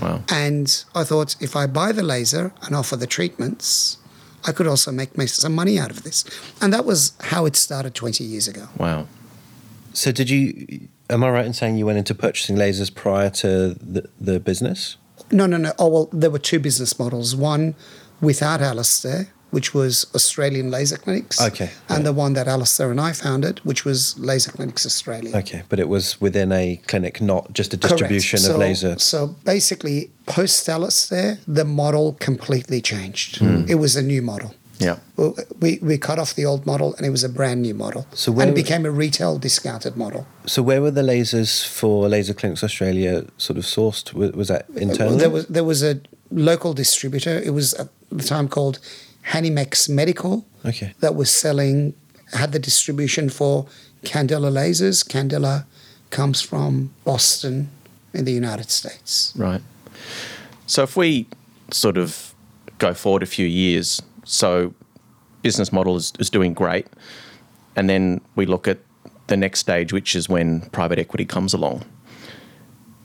[0.00, 0.22] Wow.
[0.30, 3.98] And I thought if I buy the laser and offer the treatments,
[4.46, 6.24] I could also make me some money out of this.
[6.60, 8.68] And that was how it started 20 years ago.
[8.76, 9.06] Wow.
[9.92, 10.88] So did you?
[11.08, 14.96] Am I right in saying you went into purchasing lasers prior to the, the business?
[15.30, 15.72] No, no, no.
[15.78, 17.34] Oh, well, there were two business models.
[17.34, 17.74] One
[18.20, 21.40] without Alistair, which was Australian Laser Clinics.
[21.40, 22.04] Okay, And yeah.
[22.04, 25.36] the one that Alistair and I founded, which was Laser Clinics Australia.
[25.36, 28.98] Okay, but it was within a clinic, not just a distribution so, of laser.
[28.98, 33.38] So basically, post Alistair, the model completely changed.
[33.38, 33.64] Hmm.
[33.68, 34.54] It was a new model.
[34.78, 34.98] Yeah.
[35.58, 38.06] We, we cut off the old model and it was a brand new model.
[38.12, 40.26] So and where- it became a retail discounted model.
[40.44, 44.12] So where were the lasers for Laser Clinics Australia sort of sourced?
[44.12, 45.18] Was, was that internally?
[45.18, 47.38] There was there was a local distributor.
[47.38, 48.78] It was at the time called
[49.28, 50.94] Hanimex Medical okay.
[51.00, 51.94] that was selling
[52.32, 53.66] had the distribution for
[54.02, 55.06] Candela lasers.
[55.06, 55.64] Candela
[56.10, 57.70] comes from Boston
[58.12, 59.32] in the United States.
[59.36, 59.60] Right.
[60.66, 61.26] So if we
[61.70, 62.34] sort of
[62.78, 64.74] go forward a few years, so
[65.42, 66.86] business model is, is doing great,
[67.76, 68.78] and then we look at
[69.26, 71.84] the next stage, which is when private equity comes along.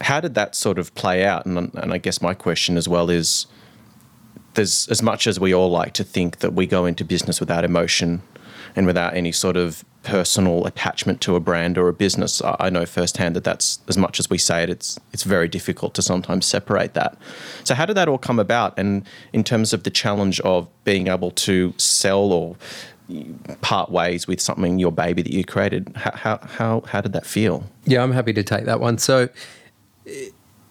[0.01, 1.45] How did that sort of play out?
[1.45, 3.47] And, and I guess my question as well is
[4.53, 7.63] there's as much as we all like to think that we go into business without
[7.63, 8.21] emotion
[8.75, 12.41] and without any sort of personal attachment to a brand or a business.
[12.43, 15.93] I know firsthand that that's as much as we say it, it's it's very difficult
[15.95, 17.17] to sometimes separate that.
[17.63, 18.77] So how did that all come about?
[18.77, 22.55] And in terms of the challenge of being able to sell or
[23.61, 27.63] part ways with something your baby that you created, how how how, did that feel?
[27.85, 28.97] Yeah, I'm happy to take that one.
[28.97, 29.29] So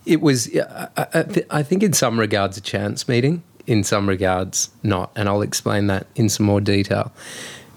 [0.06, 4.68] it, was, I, I, I think, in some regards, a chance meeting, in some regards,
[4.82, 5.12] not.
[5.14, 7.12] And I'll explain that in some more detail.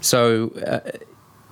[0.02, 0.80] So uh,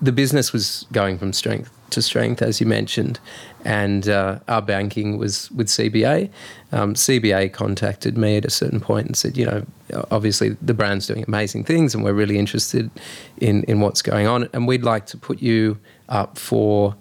[0.02, 3.20] the business was going from strength to strength, as you mentioned,
[3.64, 6.32] and uh, our banking was with CBA.
[6.72, 9.64] Um, CBA contacted me at a certain point and said, you know,
[10.10, 12.90] obviously the brand's doing amazing things, and we're really interested
[13.38, 15.78] in in what's going on, and we'd like to put you
[16.10, 16.96] up for.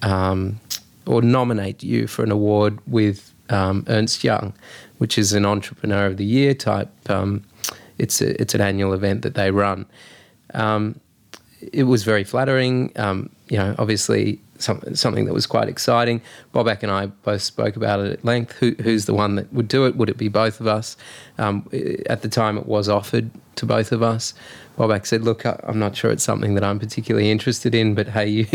[0.00, 0.60] Um,
[1.06, 4.52] or nominate you for an award with um, Ernst Young,
[5.00, 6.90] which is an Entrepreneur of the Year type.
[7.08, 7.42] Um,
[7.96, 9.86] it's a, it's an annual event that they run.
[10.52, 11.00] Um,
[11.72, 12.92] it was very flattering.
[12.96, 16.20] Um, you know, obviously some, something that was quite exciting.
[16.54, 18.52] Bobak and I both spoke about it at length.
[18.58, 19.96] Who, who's the one that would do it?
[19.96, 20.98] Would it be both of us?
[21.38, 21.66] Um,
[22.06, 24.34] at the time, it was offered to both of us.
[24.80, 28.08] Bobak said, "Look, I- I'm not sure it's something that I'm particularly interested in, but
[28.08, 28.46] hey, you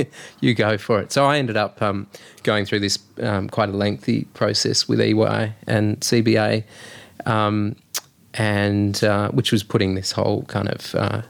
[0.41, 2.07] you go for it." So I ended up um,
[2.41, 6.63] going through this um, quite a lengthy process with EY and CBA,
[7.27, 7.75] um,
[8.33, 11.21] and uh, which was putting this whole kind of uh,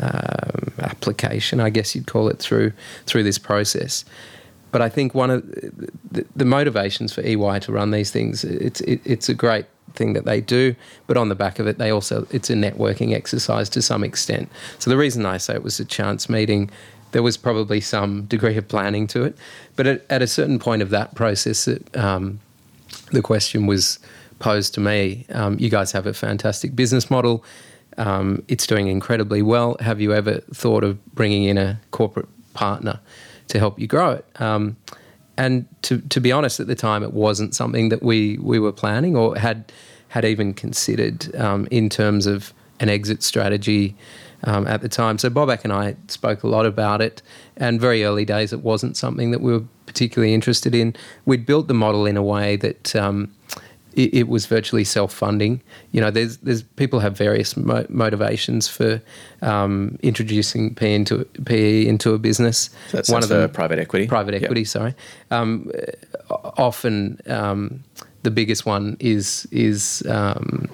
[0.00, 2.72] um, application, I guess you'd call it, through
[3.06, 4.04] through this process.
[4.72, 5.48] But I think one of
[6.10, 10.14] the, the motivations for EY to run these things, it's it, it's a great thing
[10.14, 10.74] that they do,
[11.06, 14.48] but on the back of it, they also it's a networking exercise to some extent.
[14.78, 16.70] So the reason I say it was a chance meeting,
[17.12, 19.36] there was probably some degree of planning to it,
[19.76, 22.40] but at, at a certain point of that process, it, um,
[23.12, 23.98] the question was
[24.38, 25.26] posed to me.
[25.30, 27.44] Um, you guys have a fantastic business model.
[27.98, 29.76] Um, it's doing incredibly well.
[29.80, 33.00] Have you ever thought of bringing in a corporate partner
[33.48, 34.40] to help you grow it?
[35.36, 38.72] And to, to be honest, at the time, it wasn't something that we, we were
[38.72, 39.72] planning or had
[40.08, 43.96] had even considered um, in terms of an exit strategy
[44.44, 45.16] um, at the time.
[45.16, 47.22] So Bobak and I spoke a lot about it,
[47.56, 50.94] and very early days, it wasn't something that we were particularly interested in.
[51.24, 53.34] We'd built the model in a way that um,
[53.94, 55.60] it, it was virtually self-funding.
[55.92, 59.00] You know, there's there's people have various mo- motivations for
[59.42, 62.70] um, introducing PE into PE into a business.
[62.92, 64.06] That's One of the private equity.
[64.06, 64.42] Private Yep.
[64.44, 64.94] equity, sorry.
[65.30, 65.70] Um,
[66.30, 67.82] often um,
[68.22, 70.68] the biggest one is is um,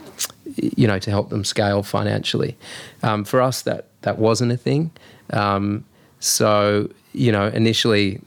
[0.56, 2.56] you know to help them scale financially.
[3.02, 4.90] Um, for us, that that wasn't a thing.
[5.30, 5.84] Um,
[6.20, 8.20] so you know, initially.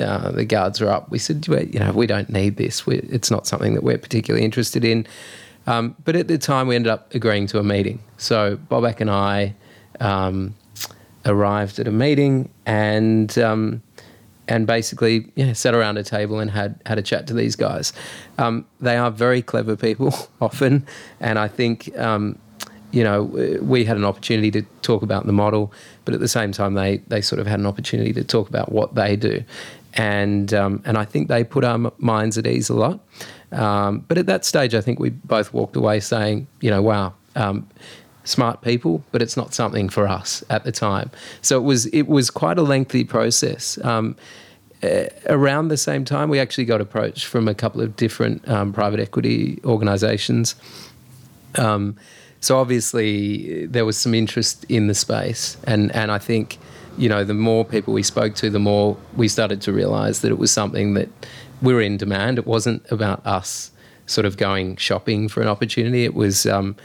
[0.00, 1.10] Uh, the guards were up.
[1.10, 2.86] We said, you know, we don't need this.
[2.86, 5.06] we it's not something that we're particularly interested in.
[5.66, 8.00] Um, but at the time, we ended up agreeing to a meeting.
[8.16, 9.54] So Bobak and I
[10.00, 10.54] um,
[11.24, 13.82] arrived at a meeting, and um,
[14.48, 17.92] and basically yeah, sat around a table and had had a chat to these guys.
[18.38, 20.86] Um, they are very clever people often,
[21.20, 22.38] and I think um,
[22.90, 23.22] you know
[23.62, 25.72] we had an opportunity to talk about the model,
[26.04, 28.70] but at the same time they they sort of had an opportunity to talk about
[28.70, 29.42] what they do,
[29.94, 33.00] and um, and I think they put our minds at ease a lot.
[33.52, 37.14] Um, but at that stage, I think we both walked away saying, you know, wow.
[37.36, 37.68] Um,
[38.26, 41.10] smart people, but it's not something for us at the time.
[41.42, 43.78] So it was it was quite a lengthy process.
[43.84, 44.16] Um,
[44.82, 48.72] uh, around the same time, we actually got approached from a couple of different um,
[48.72, 50.54] private equity organisations.
[51.56, 51.96] Um,
[52.40, 56.58] so obviously there was some interest in the space, and and I think
[56.96, 60.30] you know the more people we spoke to, the more we started to realise that
[60.30, 61.08] it was something that
[61.62, 62.38] we were in demand.
[62.38, 63.70] It wasn't about us
[64.06, 66.04] sort of going shopping for an opportunity.
[66.04, 66.76] It was um,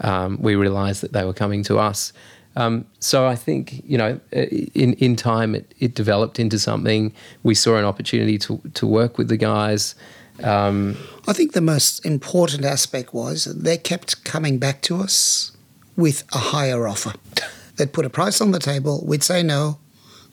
[0.00, 2.12] um, we realised that they were coming to us.
[2.56, 7.12] Um, so I think you know, in in time, it, it developed into something.
[7.42, 9.94] We saw an opportunity to to work with the guys.
[10.42, 10.96] Um,
[11.28, 15.52] I think the most important aspect was they kept coming back to us
[15.96, 17.12] with a higher offer.
[17.80, 19.02] They'd put a price on the table.
[19.06, 19.78] We'd say no.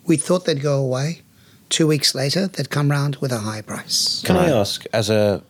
[0.06, 1.22] We thought they'd go away.
[1.70, 4.22] Two weeks later, they'd come round with a high price.
[4.26, 5.42] Can I ask, as a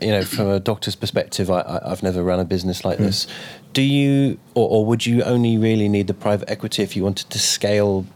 [0.00, 3.04] you know, from a doctor's perspective, I, I, have never run a business like hmm.
[3.04, 3.26] this.
[3.74, 7.28] Do you, or, or would you only really need the private equity if you wanted
[7.28, 8.06] to scale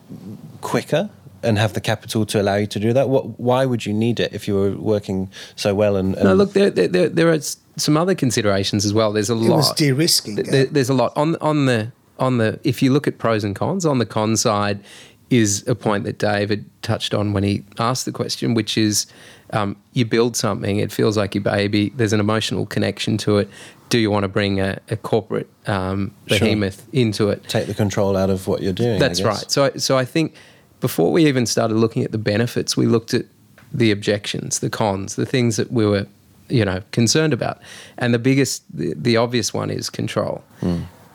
[0.62, 1.11] quicker?
[1.43, 3.09] and have the capital to allow you to do that?
[3.09, 5.95] What, why would you need it if you were working so well?
[5.97, 7.39] And, and no, look, there, there, there are
[7.76, 9.12] some other considerations as well.
[9.12, 9.57] There's a It lot.
[9.59, 10.37] was de-risking.
[10.37, 12.58] There, there's a lot on on the on the.
[12.64, 14.80] If you look at pros and cons, on the con side
[15.28, 19.06] is a point that David touched on when he asked the question, which is
[19.50, 21.88] um, you build something, it feels like your baby.
[21.96, 23.48] There's an emotional connection to it.
[23.88, 26.38] Do you want to bring a, a corporate um, Sure.
[26.40, 27.42] behemoth into it?
[27.48, 28.98] take the control out of what you're doing.
[29.00, 29.50] That's right.
[29.50, 30.34] So, I- so I think
[30.80, 33.26] before we even started looking at the benefits, we looked at
[33.72, 36.06] the objections, the cons, the things that we were,
[36.48, 37.60] you know, concerned about.
[37.98, 40.44] And the biggest, the, the obvious one is control.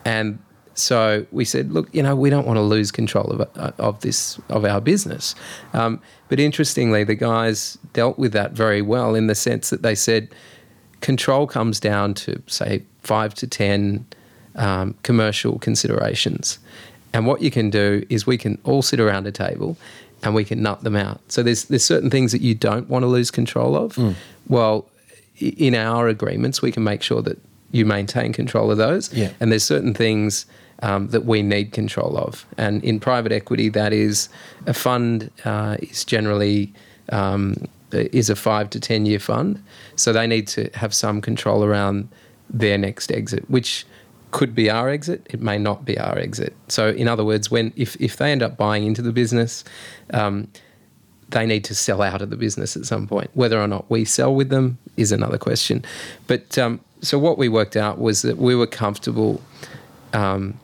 [0.04, 0.38] And
[0.74, 4.00] so we said, look, you know, we don't want to lose control of uh, of
[4.00, 5.34] this of our business.
[5.72, 9.94] Um, but interestingly, the guys dealt with that very well in the sense that they
[9.94, 10.28] said
[11.00, 14.06] control comes down to say five to ten
[14.56, 16.58] um, commercial considerations,
[17.12, 19.76] and what you can do is we can all sit around a table
[20.22, 21.20] and we can nut them out.
[21.28, 23.98] So there's there's certain things that you don't want to lose control of.
[24.48, 24.86] Well,
[25.38, 27.38] in our agreements, we can make sure that
[27.72, 29.12] you maintain control of those.
[29.12, 29.32] Yeah.
[29.40, 30.46] And there's certain things
[30.82, 32.44] um, that we need control of.
[32.58, 34.28] And in private equity, that is
[34.66, 36.72] a fund uh, is generally
[37.10, 37.56] um,
[37.90, 39.62] is a five to ten year fund,
[39.96, 42.08] so they need to have some control around
[42.50, 43.86] their next exit, which
[44.30, 45.26] could be our exit.
[45.30, 46.54] It may not be our exit.
[46.68, 49.64] So in other words, when if if they end up buying into the business.
[50.12, 50.48] Um,
[51.28, 53.30] they need to sell out of the business at some point.
[53.32, 55.82] Whether or not we sell with them is another question.
[56.26, 59.40] But um, so what we worked out was that we were comfortable
[60.12, 60.60] um,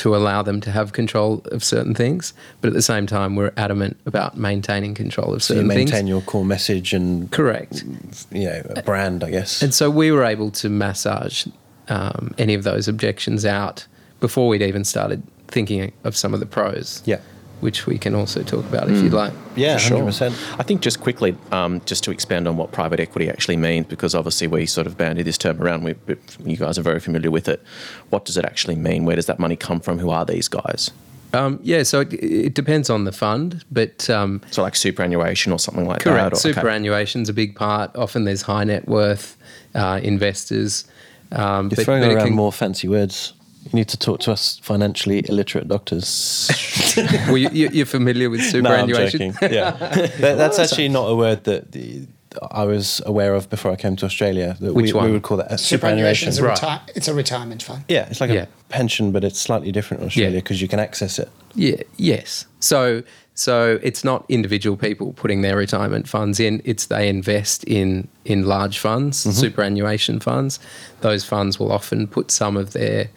[0.00, 2.32] to allow them to have control of certain things,
[2.62, 5.86] but at the same time, we're adamant about maintaining control of So you certain maintain
[5.88, 6.08] things.
[6.08, 7.84] your core message and Correct.
[8.30, 9.62] you know a brand, I guess.
[9.62, 11.46] And so we were able to massage
[11.88, 13.86] um, any of those objections out
[14.20, 17.02] before we'd even started thinking of some of the pros.
[17.04, 17.20] Yeah.
[17.60, 19.32] Which we can also talk about if you'd like.
[19.54, 19.98] yeah, sure.
[19.98, 20.34] hundred percent.
[20.58, 24.14] I think just quickly, um, just to expand on what private equity actually means, because
[24.14, 25.84] obviously we sort of bandied this term around.
[25.84, 27.62] We, we- you guys are very familiar with it.
[28.08, 29.04] What does it actually mean?
[29.04, 29.98] Where does that money come from?
[29.98, 30.90] Who are these guys?
[31.32, 35.58] Um, yeah, so it, it depends on the fund, but um, So like superannuation or
[35.58, 36.34] something like correct.
[36.34, 36.44] that.
[36.44, 36.60] or- okay.
[36.60, 37.94] Superannuation's a big part.
[37.94, 39.36] Often there's high net worth
[39.74, 40.86] uh, investors.
[41.32, 43.34] Um, You're but- throwing but around can- more fancy words.
[43.64, 46.50] You need to talk to us financially illiterate doctors.
[46.96, 49.32] well, you, you- you're familiar with no, I'm superannuation.
[49.32, 49.52] joking.
[49.54, 49.70] Yeah,
[50.20, 52.06] That- that's actually not a word that the,
[52.50, 54.56] I was aware of before I came to Australia.
[54.60, 55.04] That Which we, one?
[55.06, 56.28] we would call that a Superannuation superannuation.
[56.30, 56.58] is a, Right.
[56.88, 57.84] reti- it's a retirement fund.
[57.88, 58.42] Yeah, it's like Yeah.
[58.44, 60.38] a pension, but it's slightly different in Australia Yeah.
[60.40, 61.28] because you can access it.
[61.54, 61.82] Yeah.
[61.96, 62.46] Yes.
[62.60, 63.02] So
[63.34, 66.60] so it's not individual people putting their retirement funds in.
[66.64, 69.32] It's they invest in in large funds, Mm-hmm.
[69.32, 70.60] superannuation funds.
[71.00, 73.08] Those funds will often put some of their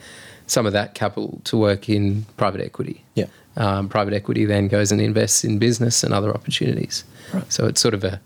[0.53, 3.03] some of that capital to work in private equity.
[3.15, 3.25] Yeah.
[3.57, 7.03] Um, private equity then goes and invests in business and other opportunities.
[7.33, 7.51] Right.
[7.51, 8.21] So it's sort of a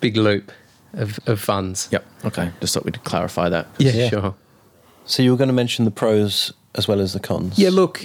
[0.00, 0.50] big loop
[0.94, 1.88] of, of funds.
[1.92, 2.06] Yep.
[2.24, 2.50] Okay.
[2.60, 3.66] Just thought we'd clarify that.
[3.78, 4.08] Yeah, Yeah.
[4.08, 4.34] sure.
[5.04, 7.58] So you were going to mention the pros as well as the cons.
[7.58, 8.04] Yeah, look,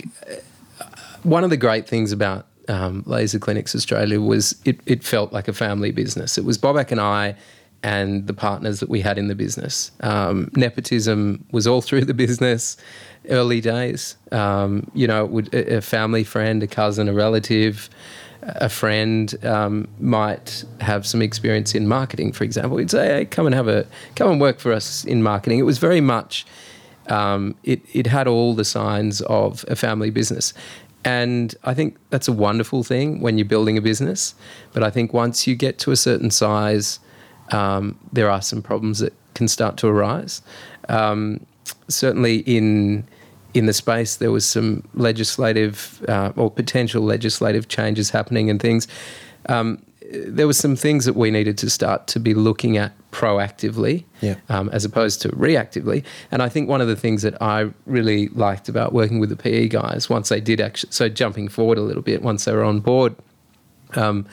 [0.79, 0.85] uh,
[1.23, 5.47] one of the great things about um, Laser Clinics Australia was it, it felt like
[5.47, 6.37] a family business.
[6.37, 7.35] It was Bobak and I
[7.83, 9.91] and the partners that we had in the business.
[9.99, 12.77] Um, nepotism was all through the business
[13.29, 14.15] early days.
[14.31, 17.89] Um, you know, would, a family friend, a cousin, a relative.
[18.41, 22.77] a friend um, might have some experience in marketing, for example.
[22.77, 23.85] He'd say, "Hey, come and have a
[24.17, 26.45] come and work for us in marketing." It was very much
[27.07, 30.53] um, it it had all the signs of a family business.
[31.05, 34.35] And I think that's a wonderful thing when you're building a business.
[34.71, 36.99] But I think once you get to a certain size,
[37.51, 40.41] um, there are some problems that can start to arise.
[40.89, 41.45] Um,
[41.87, 43.03] certainly in
[43.53, 48.87] in the space, there was some legislative uh, or potential legislative changes happening and things.
[49.47, 49.77] Um,
[50.11, 54.35] there were some things that we needed to start to be looking at proactively Yeah.
[54.49, 56.03] um, as opposed to reactively.
[56.31, 59.35] And I think one of the things that I really liked about working with the
[59.35, 62.63] PE guys once they did actually, so jumping forward a little bit, once they were
[62.63, 63.15] on board,
[63.95, 64.25] um,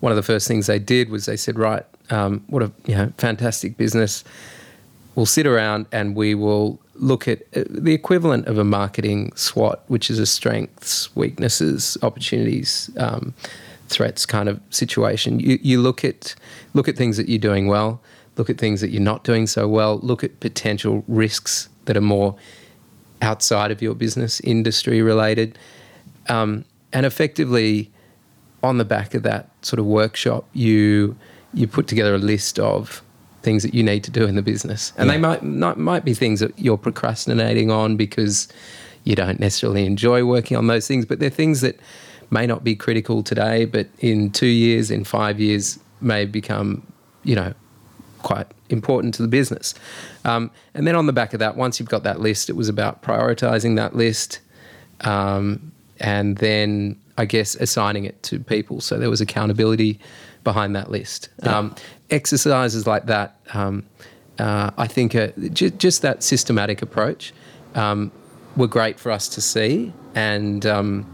[0.00, 2.94] one of the first things they did was they said, right, um, what a you
[2.94, 4.24] know fantastic business.
[5.14, 9.82] We'll sit around and we will look at uh, the equivalent of a marketing SWOT,
[9.88, 13.34] which is a strengths, weaknesses, opportunities, um,
[13.88, 15.40] threats kind of situation.
[15.40, 16.34] You, you look at
[16.74, 18.00] look at things that you're doing well,
[18.36, 22.02] look at things that you're not doing so well, look at potential risks that are
[22.02, 22.36] more
[23.22, 25.58] outside of your business, industry related,
[26.28, 27.90] um, and effectively
[28.62, 31.16] on the back of that sort of workshop, you
[31.54, 33.02] you put together a list of
[33.42, 36.14] things that you need to do in the business, and they might not might be
[36.14, 38.48] things that you're procrastinating on because
[39.04, 41.78] you don't necessarily enjoy working on those things, but they're things that
[42.30, 46.86] may not be critical today, but in two years, in five years, may become,
[47.24, 47.52] you know,
[48.22, 49.74] quite important to the business.
[50.24, 52.68] Um, and then on the back of that, once you've got that list, it was
[52.68, 54.40] about prioritizing that list
[55.02, 58.80] um, and then I guess assigning it to people.
[58.80, 59.92] So there was accountability
[60.44, 61.28] behind that list.
[61.42, 61.74] Um,
[62.08, 63.84] exercises like that, um,
[64.38, 67.32] uh, I think, uh, ju- just that systematic approach
[67.74, 68.10] um,
[68.56, 69.92] were great for us to see.
[70.14, 71.04] And um,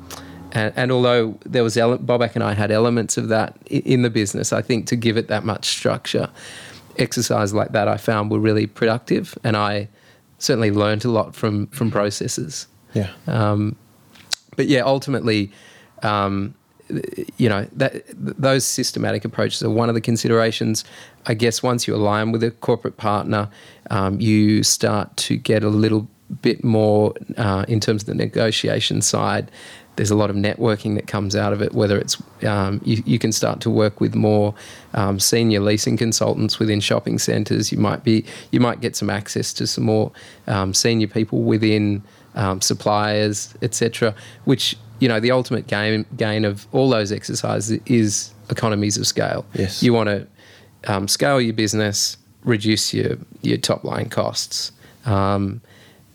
[0.53, 4.03] and, and although there was ele- Bobak and I had elements of that i- in
[4.03, 6.29] the business, I think to give it that much structure,
[6.99, 9.89] exercise like that I found were really productive, and I
[10.39, 12.69] certainly learned a lot from from processes.
[12.95, 13.11] Yeah.
[14.57, 15.51] But yeah, ultimately,
[16.03, 16.55] um,
[17.37, 20.85] you know that those systematic approaches are one of the considerations.
[21.27, 23.49] I guess once you align with a corporate partner,
[23.91, 26.09] um, you start to get a little
[26.43, 29.51] bit more uh, in terms of the negotiation side.
[29.97, 31.73] There's a lot of networking that comes out of it.
[31.73, 34.55] Whether it's um, you, you can start to work with more
[34.93, 37.73] um, senior leasing consultants within shopping centres.
[37.73, 40.13] You might be you might get some access to some more
[40.47, 42.03] um, senior people within
[42.35, 44.15] um, suppliers, etc.
[44.45, 49.45] Which you know the ultimate gain gain of all those exercises is economies of scale.
[49.55, 49.83] Yes.
[49.83, 50.27] you want to
[50.87, 54.73] um, scale your business, reduce your your top line costs.
[55.05, 55.61] Um,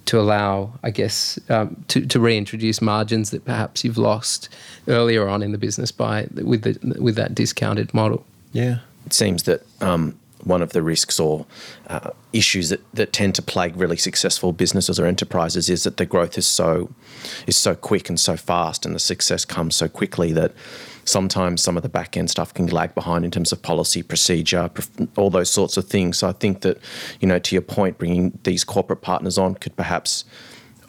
[0.06, 4.50] to allow, I guess, um, to, to reintroduce margins that perhaps you've lost
[4.88, 8.26] earlier on in the business by with the with that discounted model.
[8.52, 8.80] Yeah.
[9.06, 11.46] It seems that um, one of the risks or
[11.88, 16.06] uh, issues that, that tend to plague really successful businesses or enterprises is that the
[16.06, 16.90] growth is so
[17.48, 20.54] is so quick and so fast, and the success comes so quickly that
[21.06, 24.70] sometimes some of the back end stuff can lag behind in terms of policy, procedure,
[25.18, 26.20] all those sorts of things.
[26.20, 26.78] So I think that
[27.20, 30.26] you know, to your point, bringing these corporate partners on could perhaps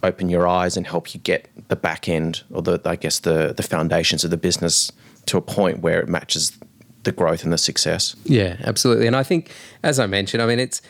[0.03, 3.53] open your eyes and help you get the back end or the I guess the
[3.57, 4.93] the foundations of the business
[5.27, 6.59] to a point where it matches
[7.05, 8.17] the growth and the success.
[8.25, 9.07] Yeah, absolutely.
[9.07, 9.51] And I think,
[9.83, 10.83] as I mentioned, I mean, it's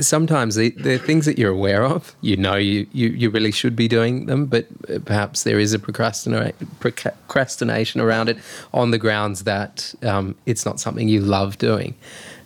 [0.00, 3.74] sometimes the, the things that you're aware of, you know, you, you, you really should
[3.74, 4.66] be doing them, but
[5.04, 8.38] perhaps there is a procrastina- procrastination around it
[8.72, 11.96] on the grounds that um, it's not something you love doing.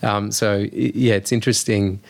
[0.02, 2.00] Um, so, yeah, it's interesting.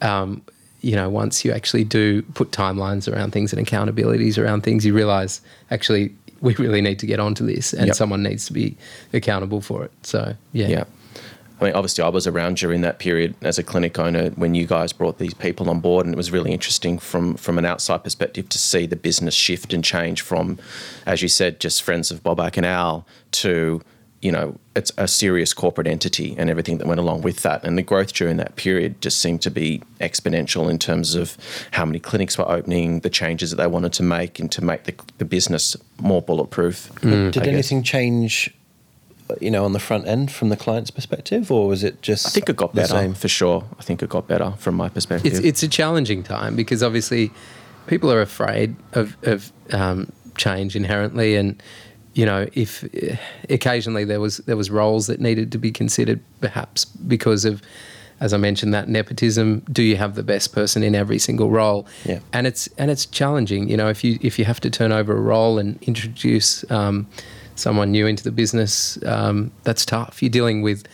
[0.00, 0.42] Um,
[0.80, 4.94] you know, once you actually do put timelines around things and accountabilities around things, you
[4.94, 5.40] realize
[5.70, 6.14] actually
[6.44, 7.96] we really need to get onto this and Yep.
[7.96, 8.76] someone needs to be
[9.12, 9.90] accountable for it.
[10.02, 10.68] So, yeah.
[10.68, 10.84] Yeah.
[11.60, 14.66] I mean, obviously, I was around during that period as a clinic owner when you
[14.66, 18.02] guys brought these people on board, and it was really interesting from from an outside
[18.04, 20.58] perspective to see the business shift and change from,
[21.06, 23.06] as you said, just friends of Bobak and Al
[23.42, 23.80] to
[24.24, 27.62] you know it's a serious corporate entity and everything that went along with that.
[27.62, 31.36] And the growth during that period just seemed to be exponential in terms of
[31.72, 34.84] how many clinics were opening, the changes that they wanted to make, and to make
[34.84, 36.90] the, the business more bulletproof.
[37.02, 38.52] Did anything change,
[39.40, 42.26] you know, on the front end from the client's perspective, or was it just?
[42.26, 43.14] I think it got the better same?
[43.14, 43.64] for sure.
[43.78, 45.34] I think it got better from my perspective.
[45.34, 47.30] It's it's a challenging time because obviously
[47.86, 51.62] people are afraid of of um, change inherently, and
[52.14, 53.16] you know if eh,
[53.50, 57.62] occasionally there was there was roles that needed to be considered, perhaps because of.
[58.20, 59.64] As I mentioned, that nepotism.
[59.72, 61.84] Do you have the best person in every single role?
[62.04, 62.20] Yeah.
[62.32, 63.68] and it's and it's challenging.
[63.68, 67.06] You know, if you if you have to turn over a role and introduce um,
[67.56, 70.22] someone new into the business, um, that's tough.
[70.22, 70.86] You're dealing with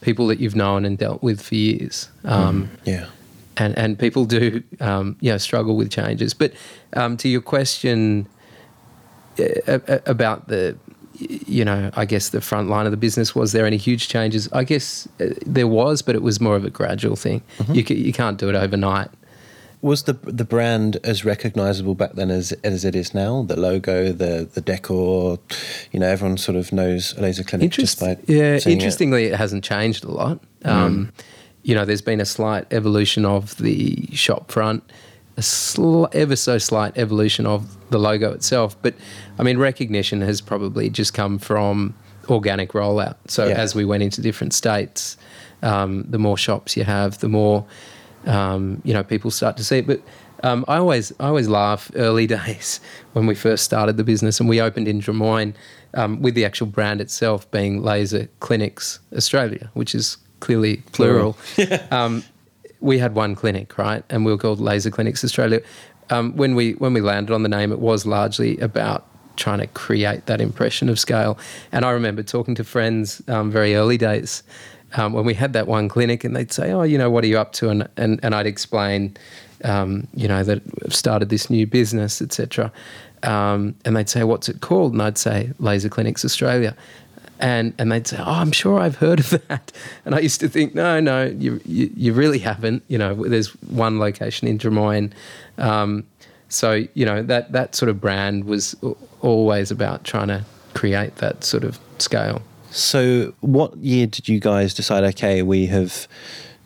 [0.00, 2.08] people that you've known and dealt with for years.
[2.24, 3.06] Um, Yeah.
[3.56, 6.34] and and people do um, you know struggle with changes.
[6.34, 6.52] But
[6.94, 8.26] um, to your question
[10.06, 10.76] about the
[11.16, 14.48] you know I guess the front line of the business was there any huge changes?
[14.52, 17.42] I guess uh, there was, but it was more of a gradual thing.
[17.72, 19.10] You ca- you can't do it overnight.
[19.80, 23.42] Was the the brand as recognizable back then as as it is now?
[23.42, 25.38] The logo, the the decor,
[25.92, 28.80] you know, everyone sort of knows laser clinic Interest- yeah, seeing it.
[28.80, 29.34] interestingly, it.
[29.36, 30.40] hasn't changed a lot.
[30.64, 31.12] Um,
[31.66, 34.82] You know, there's been a slight evolution of the shop front,
[35.36, 38.76] a sl- ever so slight evolution of the logo itself.
[38.82, 38.94] But
[39.38, 41.94] I mean, recognition has probably just come from
[42.28, 43.16] organic rollout.
[43.28, 43.54] So Yeah.
[43.54, 45.16] as we went into different states,
[45.62, 47.64] um, the more shops you have, the more
[48.26, 49.86] um, you know people start to see it.
[49.86, 50.00] But
[50.42, 52.80] um, I always I always laugh early days
[53.12, 55.54] when we first started the business and we opened in Drummoyne
[55.94, 61.36] um, with the actual brand itself being Laser Clinics Australia, which is clearly plural.
[61.90, 62.22] um,
[62.84, 65.62] we had one clinic, right, and we were called Laser Clinics Australia.
[66.10, 69.06] Um, when we when we landed on the name, it was largely about
[69.36, 71.38] trying to create that impression of scale.
[71.72, 74.42] And I remember talking to friends um, very early days
[74.96, 77.26] um, when we had that one clinic, and they'd say, "Oh, you know, what are
[77.26, 79.16] you up to?" And and, and I'd explain,
[79.64, 82.70] um, you know, that I've started this new business, etc.
[83.22, 86.76] Um, and they'd say, "What's it called?" And I'd say, "Laser Clinics Australia."
[87.44, 89.70] And, and they'd say, "Oh, I'm sure I've heard of that."
[90.06, 92.82] And I used to think, "No, no, you you, you really haven't.
[92.88, 95.12] You know, there's one location in Drummoyne,
[95.58, 96.04] um,
[96.48, 98.74] so you know that that sort of brand was
[99.20, 102.40] always about trying to create that sort of scale."
[102.70, 105.04] So, what year did you guys decide?
[105.04, 106.08] Okay, we have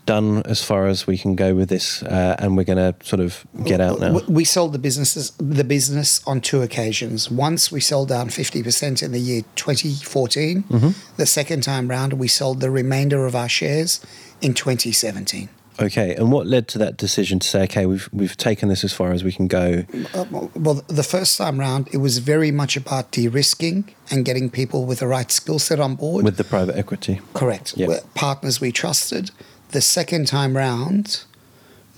[0.08, 3.20] done as far as we can go with this, uh, and we're going to sort
[3.20, 4.18] of get out now.
[4.28, 7.30] We sold the businesses the business on two occasions.
[7.30, 10.62] Once we sold down fifty percent in the year 2014.
[10.62, 11.16] Mm-hmm.
[11.16, 14.00] The second time round, we sold the remainder of our shares
[14.40, 15.48] in 2017.
[15.80, 18.92] Okay, and what led to that decision to say, okay, we've we've taken this as
[18.92, 19.84] far as we can go?
[20.12, 24.86] Uh, well, the first time round, it was very much about de-risking and getting people
[24.86, 26.24] with the right skill set on board.
[26.24, 27.20] with the private equity.
[27.32, 27.74] Correct.
[27.76, 29.30] We're Partners we trusted.
[29.70, 31.24] The second time round,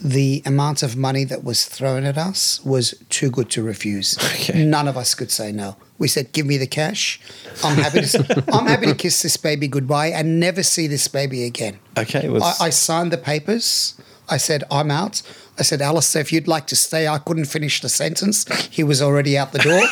[0.00, 4.16] the amount of money that was thrown at us was too good to refuse.
[4.18, 4.64] Okay.
[4.64, 5.76] None of us could say no.
[5.98, 7.20] We said, "Give me the cash.
[7.62, 8.44] I'm happy to.
[8.52, 12.42] I'm happy to kiss this baby goodbye and never see this baby again." Okay, was
[12.42, 13.94] I, I signed the papers.
[14.30, 15.22] I said, I'm out.
[15.58, 18.44] I said, Alistair, if you'd like to stay, I couldn't finish the sentence.
[18.68, 19.82] He was already out the door.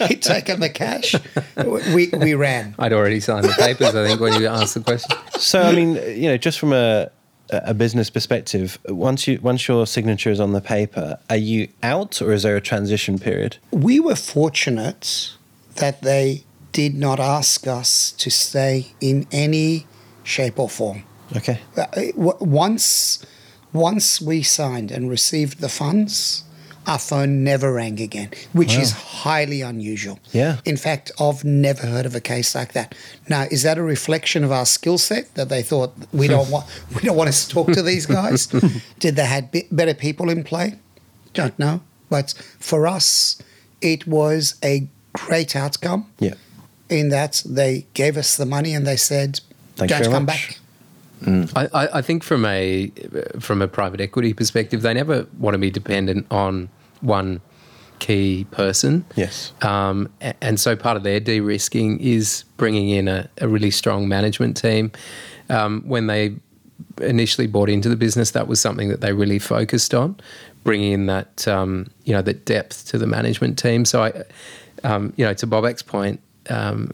[0.08, 1.14] He'd taken the cash.
[1.94, 2.74] We, we ran.
[2.78, 5.16] I'd already signed the papers, I think, when you asked the question.
[5.38, 5.62] so.
[5.62, 7.10] I mean, you know, just from a
[7.52, 12.22] a business perspective, once you once your signature is on the paper, are you out,
[12.22, 13.56] or is there a transition period?
[13.72, 15.32] We were fortunate
[15.76, 19.86] that they did not ask us to stay in any
[20.22, 21.02] shape or form.
[21.36, 21.60] Okay.
[21.76, 23.24] Uh, Once,
[23.72, 26.44] once we signed and received the funds,
[26.86, 30.18] our phone never rang again, which is highly unusual.
[30.32, 30.58] Yeah.
[30.64, 32.94] In fact, I've never heard of a case like that.
[33.28, 36.66] Now, is that a reflection of our skill set that they thought we don't want
[36.94, 38.46] we don't want to talk to these guys?
[38.98, 40.76] Did they had be- better people in play?
[41.34, 41.82] Don't know.
[42.08, 43.40] But for us,
[43.80, 46.34] it was a great outcome Yeah.
[46.88, 49.40] in that they gave us the money and they said,
[49.76, 50.58] Thank you "Don't come much." back."
[51.56, 52.90] I, I, I think from a
[53.38, 56.68] from a private equity perspective, they never want to be dependent on
[57.00, 57.40] one
[57.98, 59.04] key person.
[59.14, 59.52] Yes.
[59.62, 60.08] Um,
[60.40, 64.90] and so part of their de-risking is bringing in a, a really strong management team.
[65.50, 66.36] Um, when they
[67.00, 70.16] initially bought into the business, that was something that they really focused on,
[70.64, 73.84] bringing in that um, you know that depth to the management team.
[73.84, 74.24] So I,
[74.82, 76.90] um, you know, to Bobak's point, um,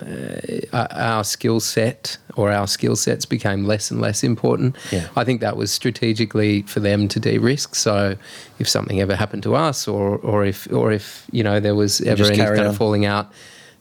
[0.73, 4.77] uh, our skill set or our skill sets became less and less important.
[4.91, 5.09] Yeah.
[5.17, 7.75] I think that was strategically for them to de-risk.
[7.75, 8.17] So
[8.59, 12.01] if something ever happened to us, or or if or if you know there was
[12.01, 12.67] ever any kind on.
[12.67, 13.33] of falling out,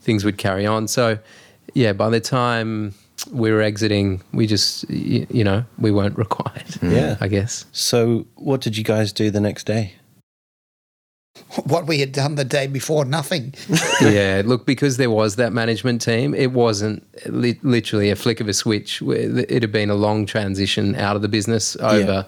[0.02, 0.88] things would carry on.
[0.88, 1.18] So
[1.74, 2.94] yeah, by the time
[3.32, 6.76] we were exiting, we just y- you know we weren't required.
[6.82, 7.18] Yeah.
[7.20, 7.66] I guess.
[7.72, 9.94] So, what did you guys do the next day?
[11.66, 13.54] What we had done the day before, nothing.
[14.02, 18.48] yeah, look, because there was that management team, it wasn't li- literally a flick of
[18.48, 19.02] a switch.
[19.02, 22.26] It had been a long transition out of the business over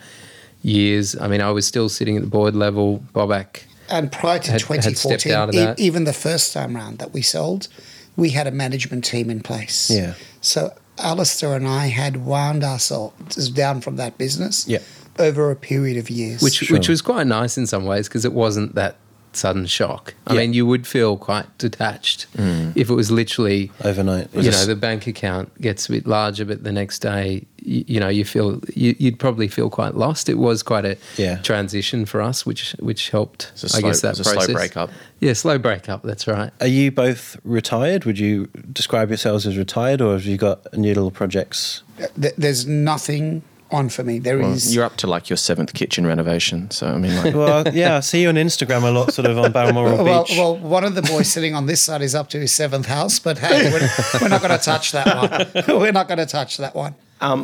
[0.61, 1.15] years.
[1.19, 3.03] I mean, I was still sitting at the board level.
[3.13, 6.99] Bobak, And prior to Had- had 2014, out of e- even the first time round
[6.99, 7.67] that we sold,
[8.15, 9.89] we had a management team in place.
[9.89, 10.13] Yeah.
[10.41, 14.79] So Alistair and I had wound ourselves down from that business Yeah.
[15.19, 16.41] over a period of years.
[16.41, 16.77] which Sure.
[16.77, 18.95] which was quite nice in some ways because it wasn't that
[19.37, 20.13] sudden shock.
[20.25, 20.39] I Yeah.
[20.41, 22.73] mean, you would feel quite detached mm.
[22.75, 24.27] if it was literally Overnight.
[24.33, 27.99] you know the bank account gets a bit larger, but the next day you, you
[27.99, 30.27] know you feel you, you'd probably feel quite lost.
[30.29, 31.37] It was quite a Yeah.
[31.37, 33.51] transition for us, which which helped.
[33.53, 34.89] It's a I guess slow- that it's a slow breakup.
[35.19, 36.03] Yeah, slow breakup.
[36.03, 36.51] That's right.
[36.61, 38.05] Are you both retired?
[38.05, 41.83] Would you describe yourselves as retired, or have you got new little projects?
[42.15, 43.41] There's nothing
[43.71, 44.19] on for me.
[44.19, 44.65] There is.
[44.67, 46.71] Well, you're up to like your seventh kitchen renovation.
[46.71, 49.37] So, I mean, like, Well, yeah, I see you on Instagram a lot, sort of
[49.37, 50.37] on Balmoral well, Beach.
[50.37, 53.19] well, one of the boys sitting on this side is up to his seventh house,
[53.19, 53.89] but hey, we're,
[54.21, 55.77] we're not going to touch that one.
[55.81, 56.95] We're not going to touch that one.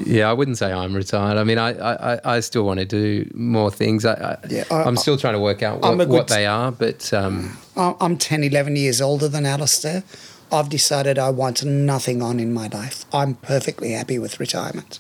[0.06, 1.38] Yeah, I wouldn't say I'm retired.
[1.38, 4.06] I mean, I I, I- I still want to do more things.
[4.06, 7.12] I, I, Yeah, I- I'm still trying to work out what, what they are, but
[7.14, 10.04] um, I'm I'm 10, 11 years older than Alistair.
[10.52, 13.06] I've decided I want nothing on in my life.
[13.12, 15.00] I'm perfectly happy with retirement.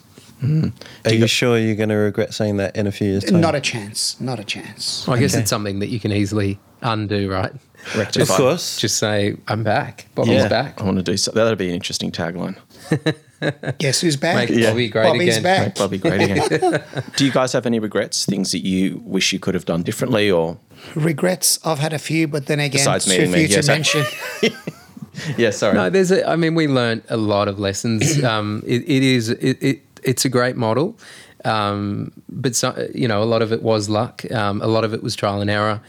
[1.05, 3.41] Are you sure you're going to regret saying that in a few years' time?
[3.41, 4.19] Not a chance.
[4.19, 5.07] Not a chance.
[5.07, 5.41] I guess Okay.
[5.41, 7.51] it's something that you can easily undo, right?
[7.95, 8.79] of course.
[8.79, 10.07] Just say I'm back.
[10.15, 10.47] Bottle's Yeah.
[10.47, 10.81] back.
[10.81, 11.31] I want to do so.
[11.31, 12.55] That'd be an interesting tagline.
[13.77, 14.49] Guess who's back?
[14.49, 15.43] Make Bobby great Bobby's again.
[15.43, 15.67] back.
[15.67, 16.81] Make Bobby great again.
[17.17, 18.25] do you guys have any regrets?
[18.25, 20.57] Things that you wish you could have done differently, or
[20.95, 23.71] Regrets, I've had a few, but then again, Besides too meeting me, few yes, to
[23.71, 24.05] mention.
[25.37, 25.73] yeah, sorry.
[25.75, 26.27] No, there's a.
[26.27, 28.23] I mean, we learned a lot of lessons.
[28.23, 29.29] Um, it, it is.
[29.29, 29.81] It, it.
[30.03, 30.97] It's a great model,
[31.45, 34.29] um, but so, you know, a lot of it was luck.
[34.31, 35.81] Um, a lot of it was trial and error.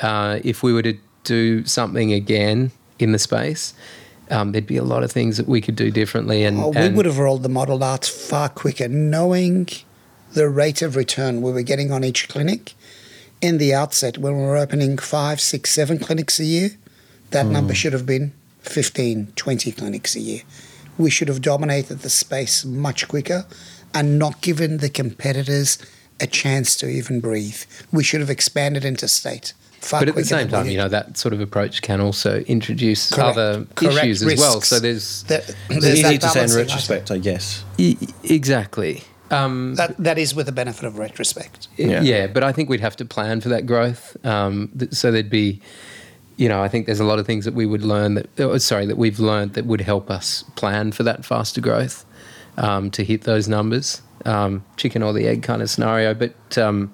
[0.00, 3.74] Uh, if we were to do something again in the space,
[4.30, 6.44] um, there'd be a lot of things that we could do differently.
[6.44, 9.68] And, Oh, we and would have rolled the model out far quicker, knowing
[10.32, 12.74] the rate of return we were getting on each clinic.
[13.40, 16.70] In the outset, when we were opening five, six, seven clinics a year,
[17.30, 20.42] that number should have been 15, 20 clinics a year.
[20.98, 23.46] We should have dominated the space much quicker
[23.94, 25.78] and not given the competitors
[26.20, 27.62] a chance to even breathe.
[27.92, 31.16] We should have expanded into state far But at the same time, you know, that
[31.16, 33.38] sort of approach can also introduce Correct.
[33.38, 34.60] other Correct issues as well.
[34.60, 36.68] So there's That- It's there's easy that to say in balancing act.
[36.68, 37.64] retrospect, I guess.
[37.78, 39.04] e- exactly.
[39.30, 41.68] Um, That, that is with the benefit of retrospect.
[41.76, 42.00] Yeah.
[42.02, 42.26] Yeah.
[42.26, 44.16] but I think we'd have to plan for that growth.
[44.26, 45.60] Um, th- so there'd be,
[46.38, 48.56] you know, I think there's a lot of things that we would learn that, oh,
[48.58, 52.06] sorry, that we've learned that would help us plan for that faster growth
[52.56, 54.00] um, to hit those numbers.
[54.24, 56.12] Um, chicken or the egg kind of scenario.
[56.14, 56.92] But um,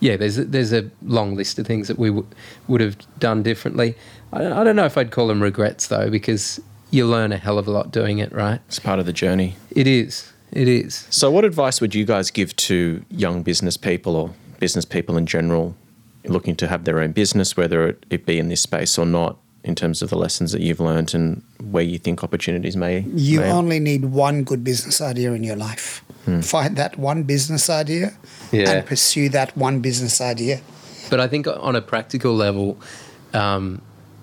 [0.00, 2.26] yeah, there's a, there's a long list of things that we w-
[2.66, 3.94] would have done differently.
[4.32, 7.58] I I don't know if I'd call them regrets though, because you learn a hell
[7.58, 8.60] of a lot doing it, right?
[8.66, 9.56] it's part of the journey.
[9.70, 10.32] It is.
[10.50, 11.06] It is.
[11.10, 15.26] So, what advice would you guys give to young business people or business people in
[15.26, 15.76] general
[16.26, 19.38] looking to have their own business, whether it, it be in this space or not,
[19.64, 23.00] in terms of the lessons that you've learned and where you think opportunities may?
[23.14, 26.02] You may- only need one good business idea in your life.
[26.42, 28.12] Find that one business idea
[28.52, 28.70] Yeah.
[28.70, 30.60] and pursue that one business idea.
[31.10, 32.76] But I think on a practical level,
[33.34, 33.82] um,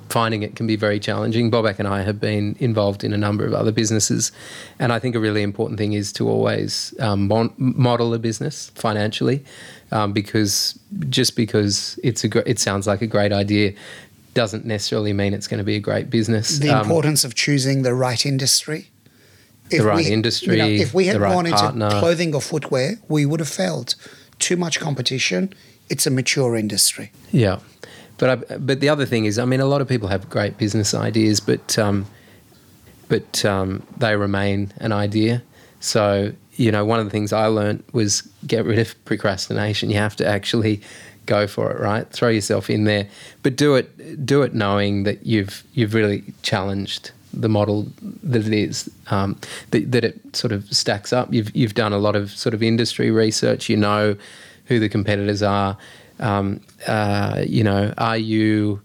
[0.09, 1.51] finding it can be very challenging.
[1.51, 4.31] Bobak and I have been involved in a number of other businesses,
[4.79, 8.71] and I think a really important thing is to always um, mon- model a business
[8.75, 9.43] financially,
[9.91, 10.77] um, because
[11.09, 13.73] just because it's a gr- it sounds like a great idea
[14.33, 16.59] doesn't necessarily mean it's going to be a great business.
[16.59, 18.89] The Um, importance of choosing the right industry.
[19.71, 21.89] If right we- industry, you know, if we had the right gone into partner.
[21.99, 23.95] clothing or footwear, we would have failed.
[24.39, 25.53] Too much competition.
[25.89, 27.11] It's a mature industry.
[27.31, 27.59] Yeah,
[28.19, 30.57] but I, but the other thing is, I mean, a lot of people have great
[30.57, 32.05] business ideas, but um,
[33.07, 35.41] but um, they remain an idea.
[35.79, 39.89] So you know, one of the things I learned was get rid of procrastination.
[39.89, 40.81] You have to actually
[41.25, 42.09] go for it, right?
[42.11, 43.07] Throw yourself in there,
[43.43, 47.87] but do it do it knowing that you've you've really challenged the model
[48.23, 49.39] that it is, um,
[49.69, 51.33] that, that it sort of stacks up.
[51.33, 53.69] You've you've done a lot of sort of industry research.
[53.69, 54.17] You know
[54.65, 55.77] who the competitors are.
[56.19, 58.81] Um, uh, you know, are you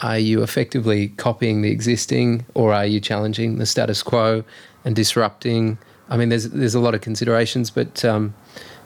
[0.00, 4.44] are you effectively copying the existing, or are you challenging the status quo
[4.84, 5.78] and disrupting?
[6.08, 8.34] I mean, there's there's a lot of considerations, but um,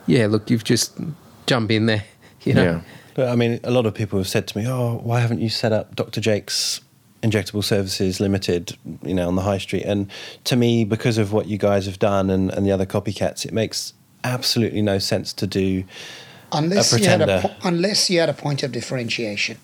[0.06, 0.98] yeah, look, you've just
[1.46, 2.04] jump in there.
[2.42, 2.80] You know, Yeah.
[3.14, 5.48] But I mean, a lot of people have said to me, "Oh, why haven't you
[5.48, 6.20] set up Dr.
[6.20, 6.80] Jake's
[7.24, 10.08] Injectable Services Limited, you know, on the high street?" And
[10.44, 13.52] to me, because of what you guys have done and, and the other copycats, it
[13.52, 15.82] makes absolutely no sense to do.
[16.52, 19.58] Unless A you had a po- unless you had a point of differentiation.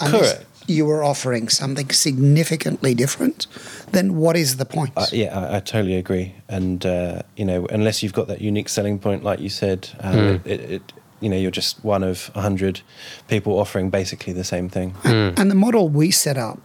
[0.00, 0.46] Unless Correct.
[0.66, 3.46] you were offering something significantly different,
[3.92, 4.92] then what is the point?
[4.96, 6.34] Uh, yeah, I, I totally agree.
[6.48, 10.38] And uh, you know, unless you've got that unique selling point, like you said, uh,
[10.44, 12.82] it, it, you know, you're just one of a hundred
[13.28, 14.94] people offering basically the same thing.
[15.04, 16.58] And the model we set up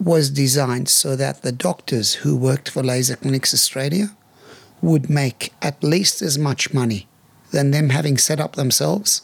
[0.00, 4.16] was designed so that the doctors who worked for Laser Clinics Australia
[4.80, 7.06] would make at least as much money
[7.52, 9.22] than them having set up themselves,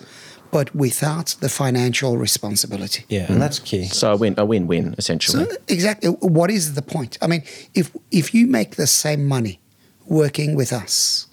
[0.50, 3.04] but without the financial responsibility.
[3.08, 3.86] Yeah, and that's key.
[3.86, 5.44] So a win, a win-win essentially.
[5.44, 7.18] So exactly, what is the point?
[7.20, 7.42] I mean,
[7.74, 9.60] if if you make the same money
[10.06, 11.26] working with us,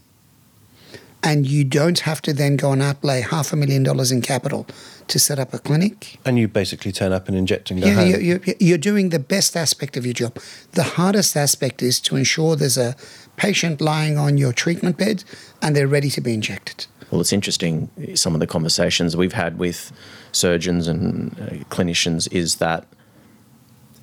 [1.23, 4.67] and you don't have to then go and outlay half a million dollars in capital
[5.07, 7.93] to set up a clinic, And you basically turn up and inject and go yeah,
[7.93, 8.09] home.
[8.09, 10.39] you're, you're, you're doing the best aspect of your job.
[10.71, 12.95] The hardest aspect is to ensure there's a
[13.37, 15.23] patient lying on your treatment bed
[15.61, 16.85] and they're ready to be injected.
[17.11, 17.89] Well, it's interesting.
[18.15, 19.91] Some of the conversations we've had with
[20.31, 22.85] surgeons and uh, clinicians is that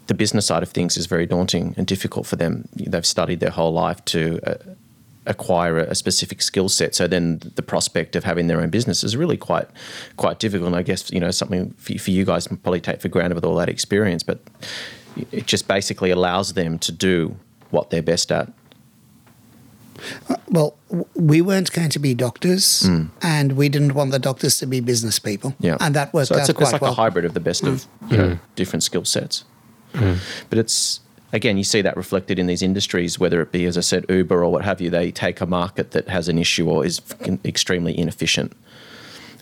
[0.06, 2.68] the business side of things is very daunting and difficult for them.
[2.74, 4.54] They've studied their whole life to uh,
[5.26, 6.94] acquire a, specific skill set.
[6.94, 9.68] So then the prospect of having their own business is really quite
[10.16, 10.68] quite difficult.
[10.68, 13.44] And I guess you know something for, for you guys probably take for granted with
[13.44, 14.40] all that experience, but
[15.30, 17.36] it just basically allows them to do
[17.70, 18.52] what they're best at.
[20.28, 20.76] Uh, well,
[21.14, 23.06] we weren't going to be doctors, hmm.
[23.20, 25.54] and we didn't want the doctors to be business people.
[25.60, 26.92] Yeah, and that worked so out a, quite it's like well.
[26.92, 28.10] a hybrid of the best of hmm.
[28.10, 28.44] you know hmm.
[28.56, 29.44] different skill sets.
[30.48, 31.00] But it's
[31.32, 34.44] again, you see that reflected in these industries, whether it be, as I said, Uber
[34.44, 34.90] or what have you.
[34.90, 37.00] They take a market that has an issue or is
[37.44, 38.52] extremely inefficient,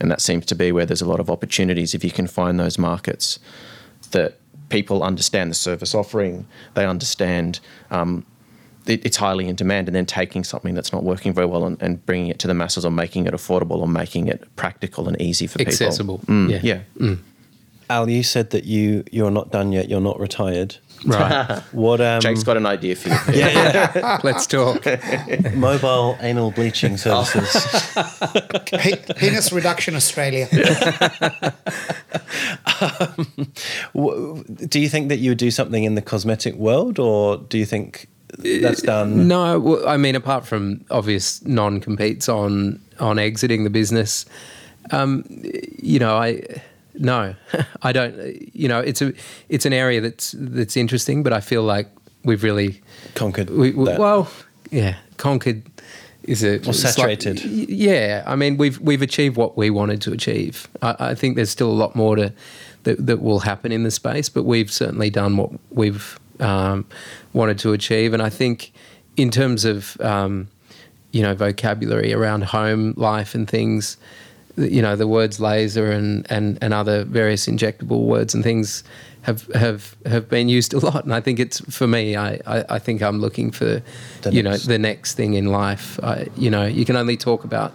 [0.00, 2.58] and that seems to be where there's a lot of opportunities if you can find
[2.58, 3.38] those markets
[4.12, 4.38] that
[4.68, 7.60] people understand the service offering, they understand.
[7.90, 8.26] Um, it-
[8.86, 12.04] it's highly in demand, and then taking something that's not working very well and, and
[12.06, 15.46] bringing it to the masses, or making it affordable, or making it practical and easy
[15.46, 15.72] for people.
[15.72, 16.18] Accessible.
[16.26, 16.80] Mm, Yeah.
[16.98, 17.14] yeah.
[17.90, 19.88] Al, you said that you you're not done yet.
[19.88, 20.76] You're not retired.
[21.04, 21.60] Right.
[21.72, 23.16] What um, Jake's got an idea for you.
[23.40, 23.48] yeah,
[23.94, 24.20] yeah.
[24.24, 24.84] Let's talk.
[25.54, 27.66] mobile anal bleaching services?
[29.16, 30.46] Penis Reduction Australia.
[33.96, 37.58] Wh- do you think that you would do something in the cosmetic world, or do
[37.58, 38.06] you think
[38.38, 39.28] that's done?
[39.28, 44.26] No, well, I mean, apart from obvious non-competes on on exiting the business,
[44.90, 45.24] um,
[45.82, 46.42] you know, I
[46.94, 47.34] no,
[47.82, 48.14] I don't.
[48.54, 49.12] You know, it's a
[49.48, 51.88] it's an area that's that's interesting, but I feel like
[52.24, 52.80] we've really
[53.14, 53.50] Conquered.
[53.50, 54.28] we, we- well,
[54.70, 55.62] yeah, conquered
[56.24, 57.42] is a Or it's like- saturated.
[57.44, 60.68] yeah, I mean, we've we've achieved what we wanted to achieve.
[60.82, 62.32] I, I think there's still a lot more to
[62.84, 66.86] that, that will happen in the space, but we've certainly done what we've um,
[67.32, 68.12] wanted to achieve.
[68.12, 68.72] And I think,
[69.16, 70.48] in terms of um,
[71.12, 73.96] you know vocabulary around home life and things,
[74.56, 78.84] you know, the words laser and and and other various injectable words and things
[79.22, 81.04] have have have been used a lot.
[81.04, 82.16] And I think it's for me.
[82.16, 83.82] I I, I think I'm looking for
[84.22, 85.98] The you know the next thing in life.
[86.02, 87.72] I, you know, you can only talk about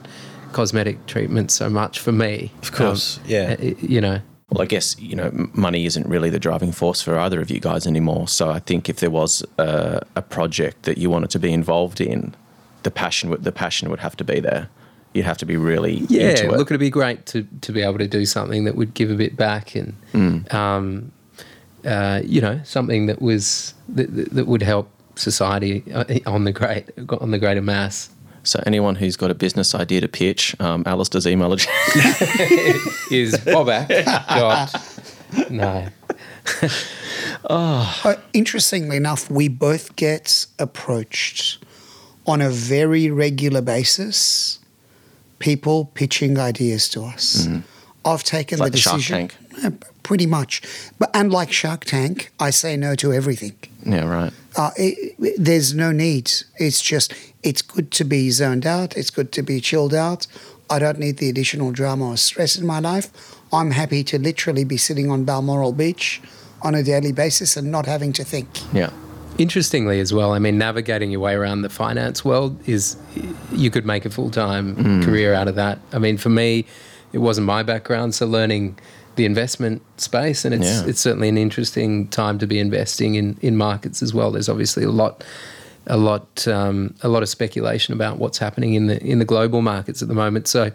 [0.53, 2.51] cosmetic treatment so much for me.
[2.61, 3.57] Of course, yeah.
[3.59, 7.17] uh, You know, Well, I guess you know money isn't really the driving force for
[7.17, 8.27] either of you guys anymore.
[8.27, 11.99] So I think if there was a, a project that you wanted to be involved
[11.99, 12.35] in,
[12.83, 14.69] the passion would the passion would have to be there.
[15.13, 16.29] You'd have to be really yeah.
[16.31, 16.57] into it.
[16.57, 19.15] Look, it'd be great to to be able to do something that would give a
[19.15, 20.53] bit back and, Mm.
[20.53, 21.11] um,
[21.83, 26.85] uh, you know, something that was that, that would help society uh, on the great
[27.19, 28.09] on the greater mass.
[28.45, 31.67] So anyone who's got a business idea to pitch, um, Alistair's email address.
[33.11, 34.95] Is Bobak dot
[35.49, 35.87] no.
[37.43, 41.63] Uh, interestingly enough, we both get approached
[42.25, 44.59] on a very regular basis.
[45.39, 47.47] People pitching ideas to us.
[48.05, 49.29] I've taken Like the Shark decision.
[49.61, 49.85] Tank.
[50.05, 50.61] Pretty much,
[50.99, 53.55] but unlike Shark Tank, I say no to everything.
[53.83, 54.31] yeah, right.
[54.55, 56.31] Uh, it, it- there's no need.
[56.57, 58.95] It's just it's good to be zoned out.
[58.95, 60.27] It's good to be chilled out.
[60.69, 63.07] I don't need the additional drama or stress in my life.
[63.51, 66.21] I'm happy to literally be sitting on Balmoral Beach
[66.61, 68.47] on a daily basis and not having to think.
[68.73, 68.91] Yeah.
[69.39, 72.95] Interestingly, as well, I mean, navigating your way around the finance world is
[73.51, 75.79] you could make a full time career out of that.
[75.91, 76.65] I mean, for me,
[77.11, 78.77] it wasn't my background, so learning
[79.16, 80.86] the investment space, and it's Yeah.
[80.89, 84.32] it's certainly an interesting time to be investing in in markets as well.
[84.32, 85.24] There's obviously a lot.
[85.88, 89.61] A lot, um, a lot of speculation about what's happening in the in the global
[89.61, 90.47] markets at the moment.
[90.47, 90.72] So,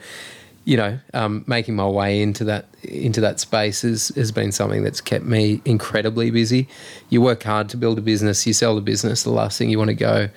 [0.64, 4.84] you know, um, making my way into that into that space has, has been something
[4.84, 6.68] that's kept me incredibly busy.
[7.08, 9.24] You work hard to build a business, you sell the business.
[9.24, 10.28] The last thing you want to go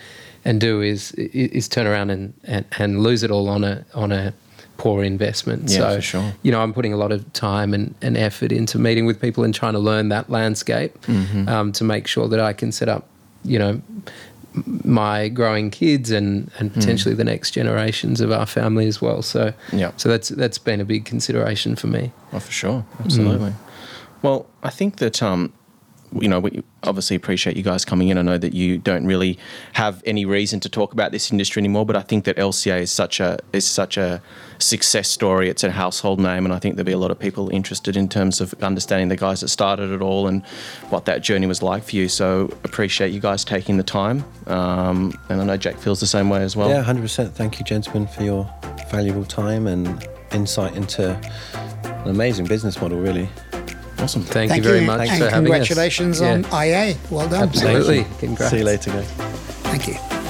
[0.43, 4.11] and do is is turn around and, and, and lose it all on a on
[4.11, 4.33] a
[4.77, 5.69] poor investment.
[5.69, 6.33] Yeah, so, for sure.
[6.41, 9.43] you know, I'm putting a lot of time and, and effort into meeting with people
[9.43, 11.47] and trying to learn that landscape Mm-hmm.
[11.49, 13.07] um, to make sure that I can set up,
[13.43, 13.81] you know,
[14.83, 16.79] my growing kids and, and Hmm.
[16.79, 19.21] potentially the next generations of our family as well.
[19.21, 19.91] So Yeah.
[19.97, 22.11] so that's that's been a big consideration for me.
[22.31, 23.53] Oh, for sure, absolutely.
[24.21, 25.51] Well, I think that um,
[26.19, 28.17] you know, we obviously appreciate you guys coming in.
[28.17, 29.39] I know that you don't really
[29.73, 32.91] have any reason to talk about this industry anymore, but I think that LCA is
[32.91, 34.21] such a is such a
[34.59, 35.49] success story.
[35.49, 38.09] It's a household name, and I think there'll be a lot of people interested in
[38.09, 40.45] terms of understanding the guys that started it all and
[40.89, 42.07] what that journey was like for you.
[42.07, 46.29] So appreciate you guys taking the time, um, and I know Jack feels the same
[46.29, 46.69] way as well.
[46.69, 47.31] Yeah, 100%.
[47.31, 48.49] Thank you, gentlemen, for your
[48.89, 51.15] valuable time and insight into
[51.83, 53.29] an amazing business model, really.
[53.99, 54.23] Awesome.
[54.23, 55.35] Thank, Thank you very you, much and for having us.
[55.67, 56.63] congratulations on Yeah.
[56.89, 56.95] IA.
[57.09, 57.43] Well done.
[57.43, 58.05] Absolutely.
[58.19, 58.51] Congrats.
[58.51, 59.07] See you later, guys.
[59.63, 60.22] Thank you.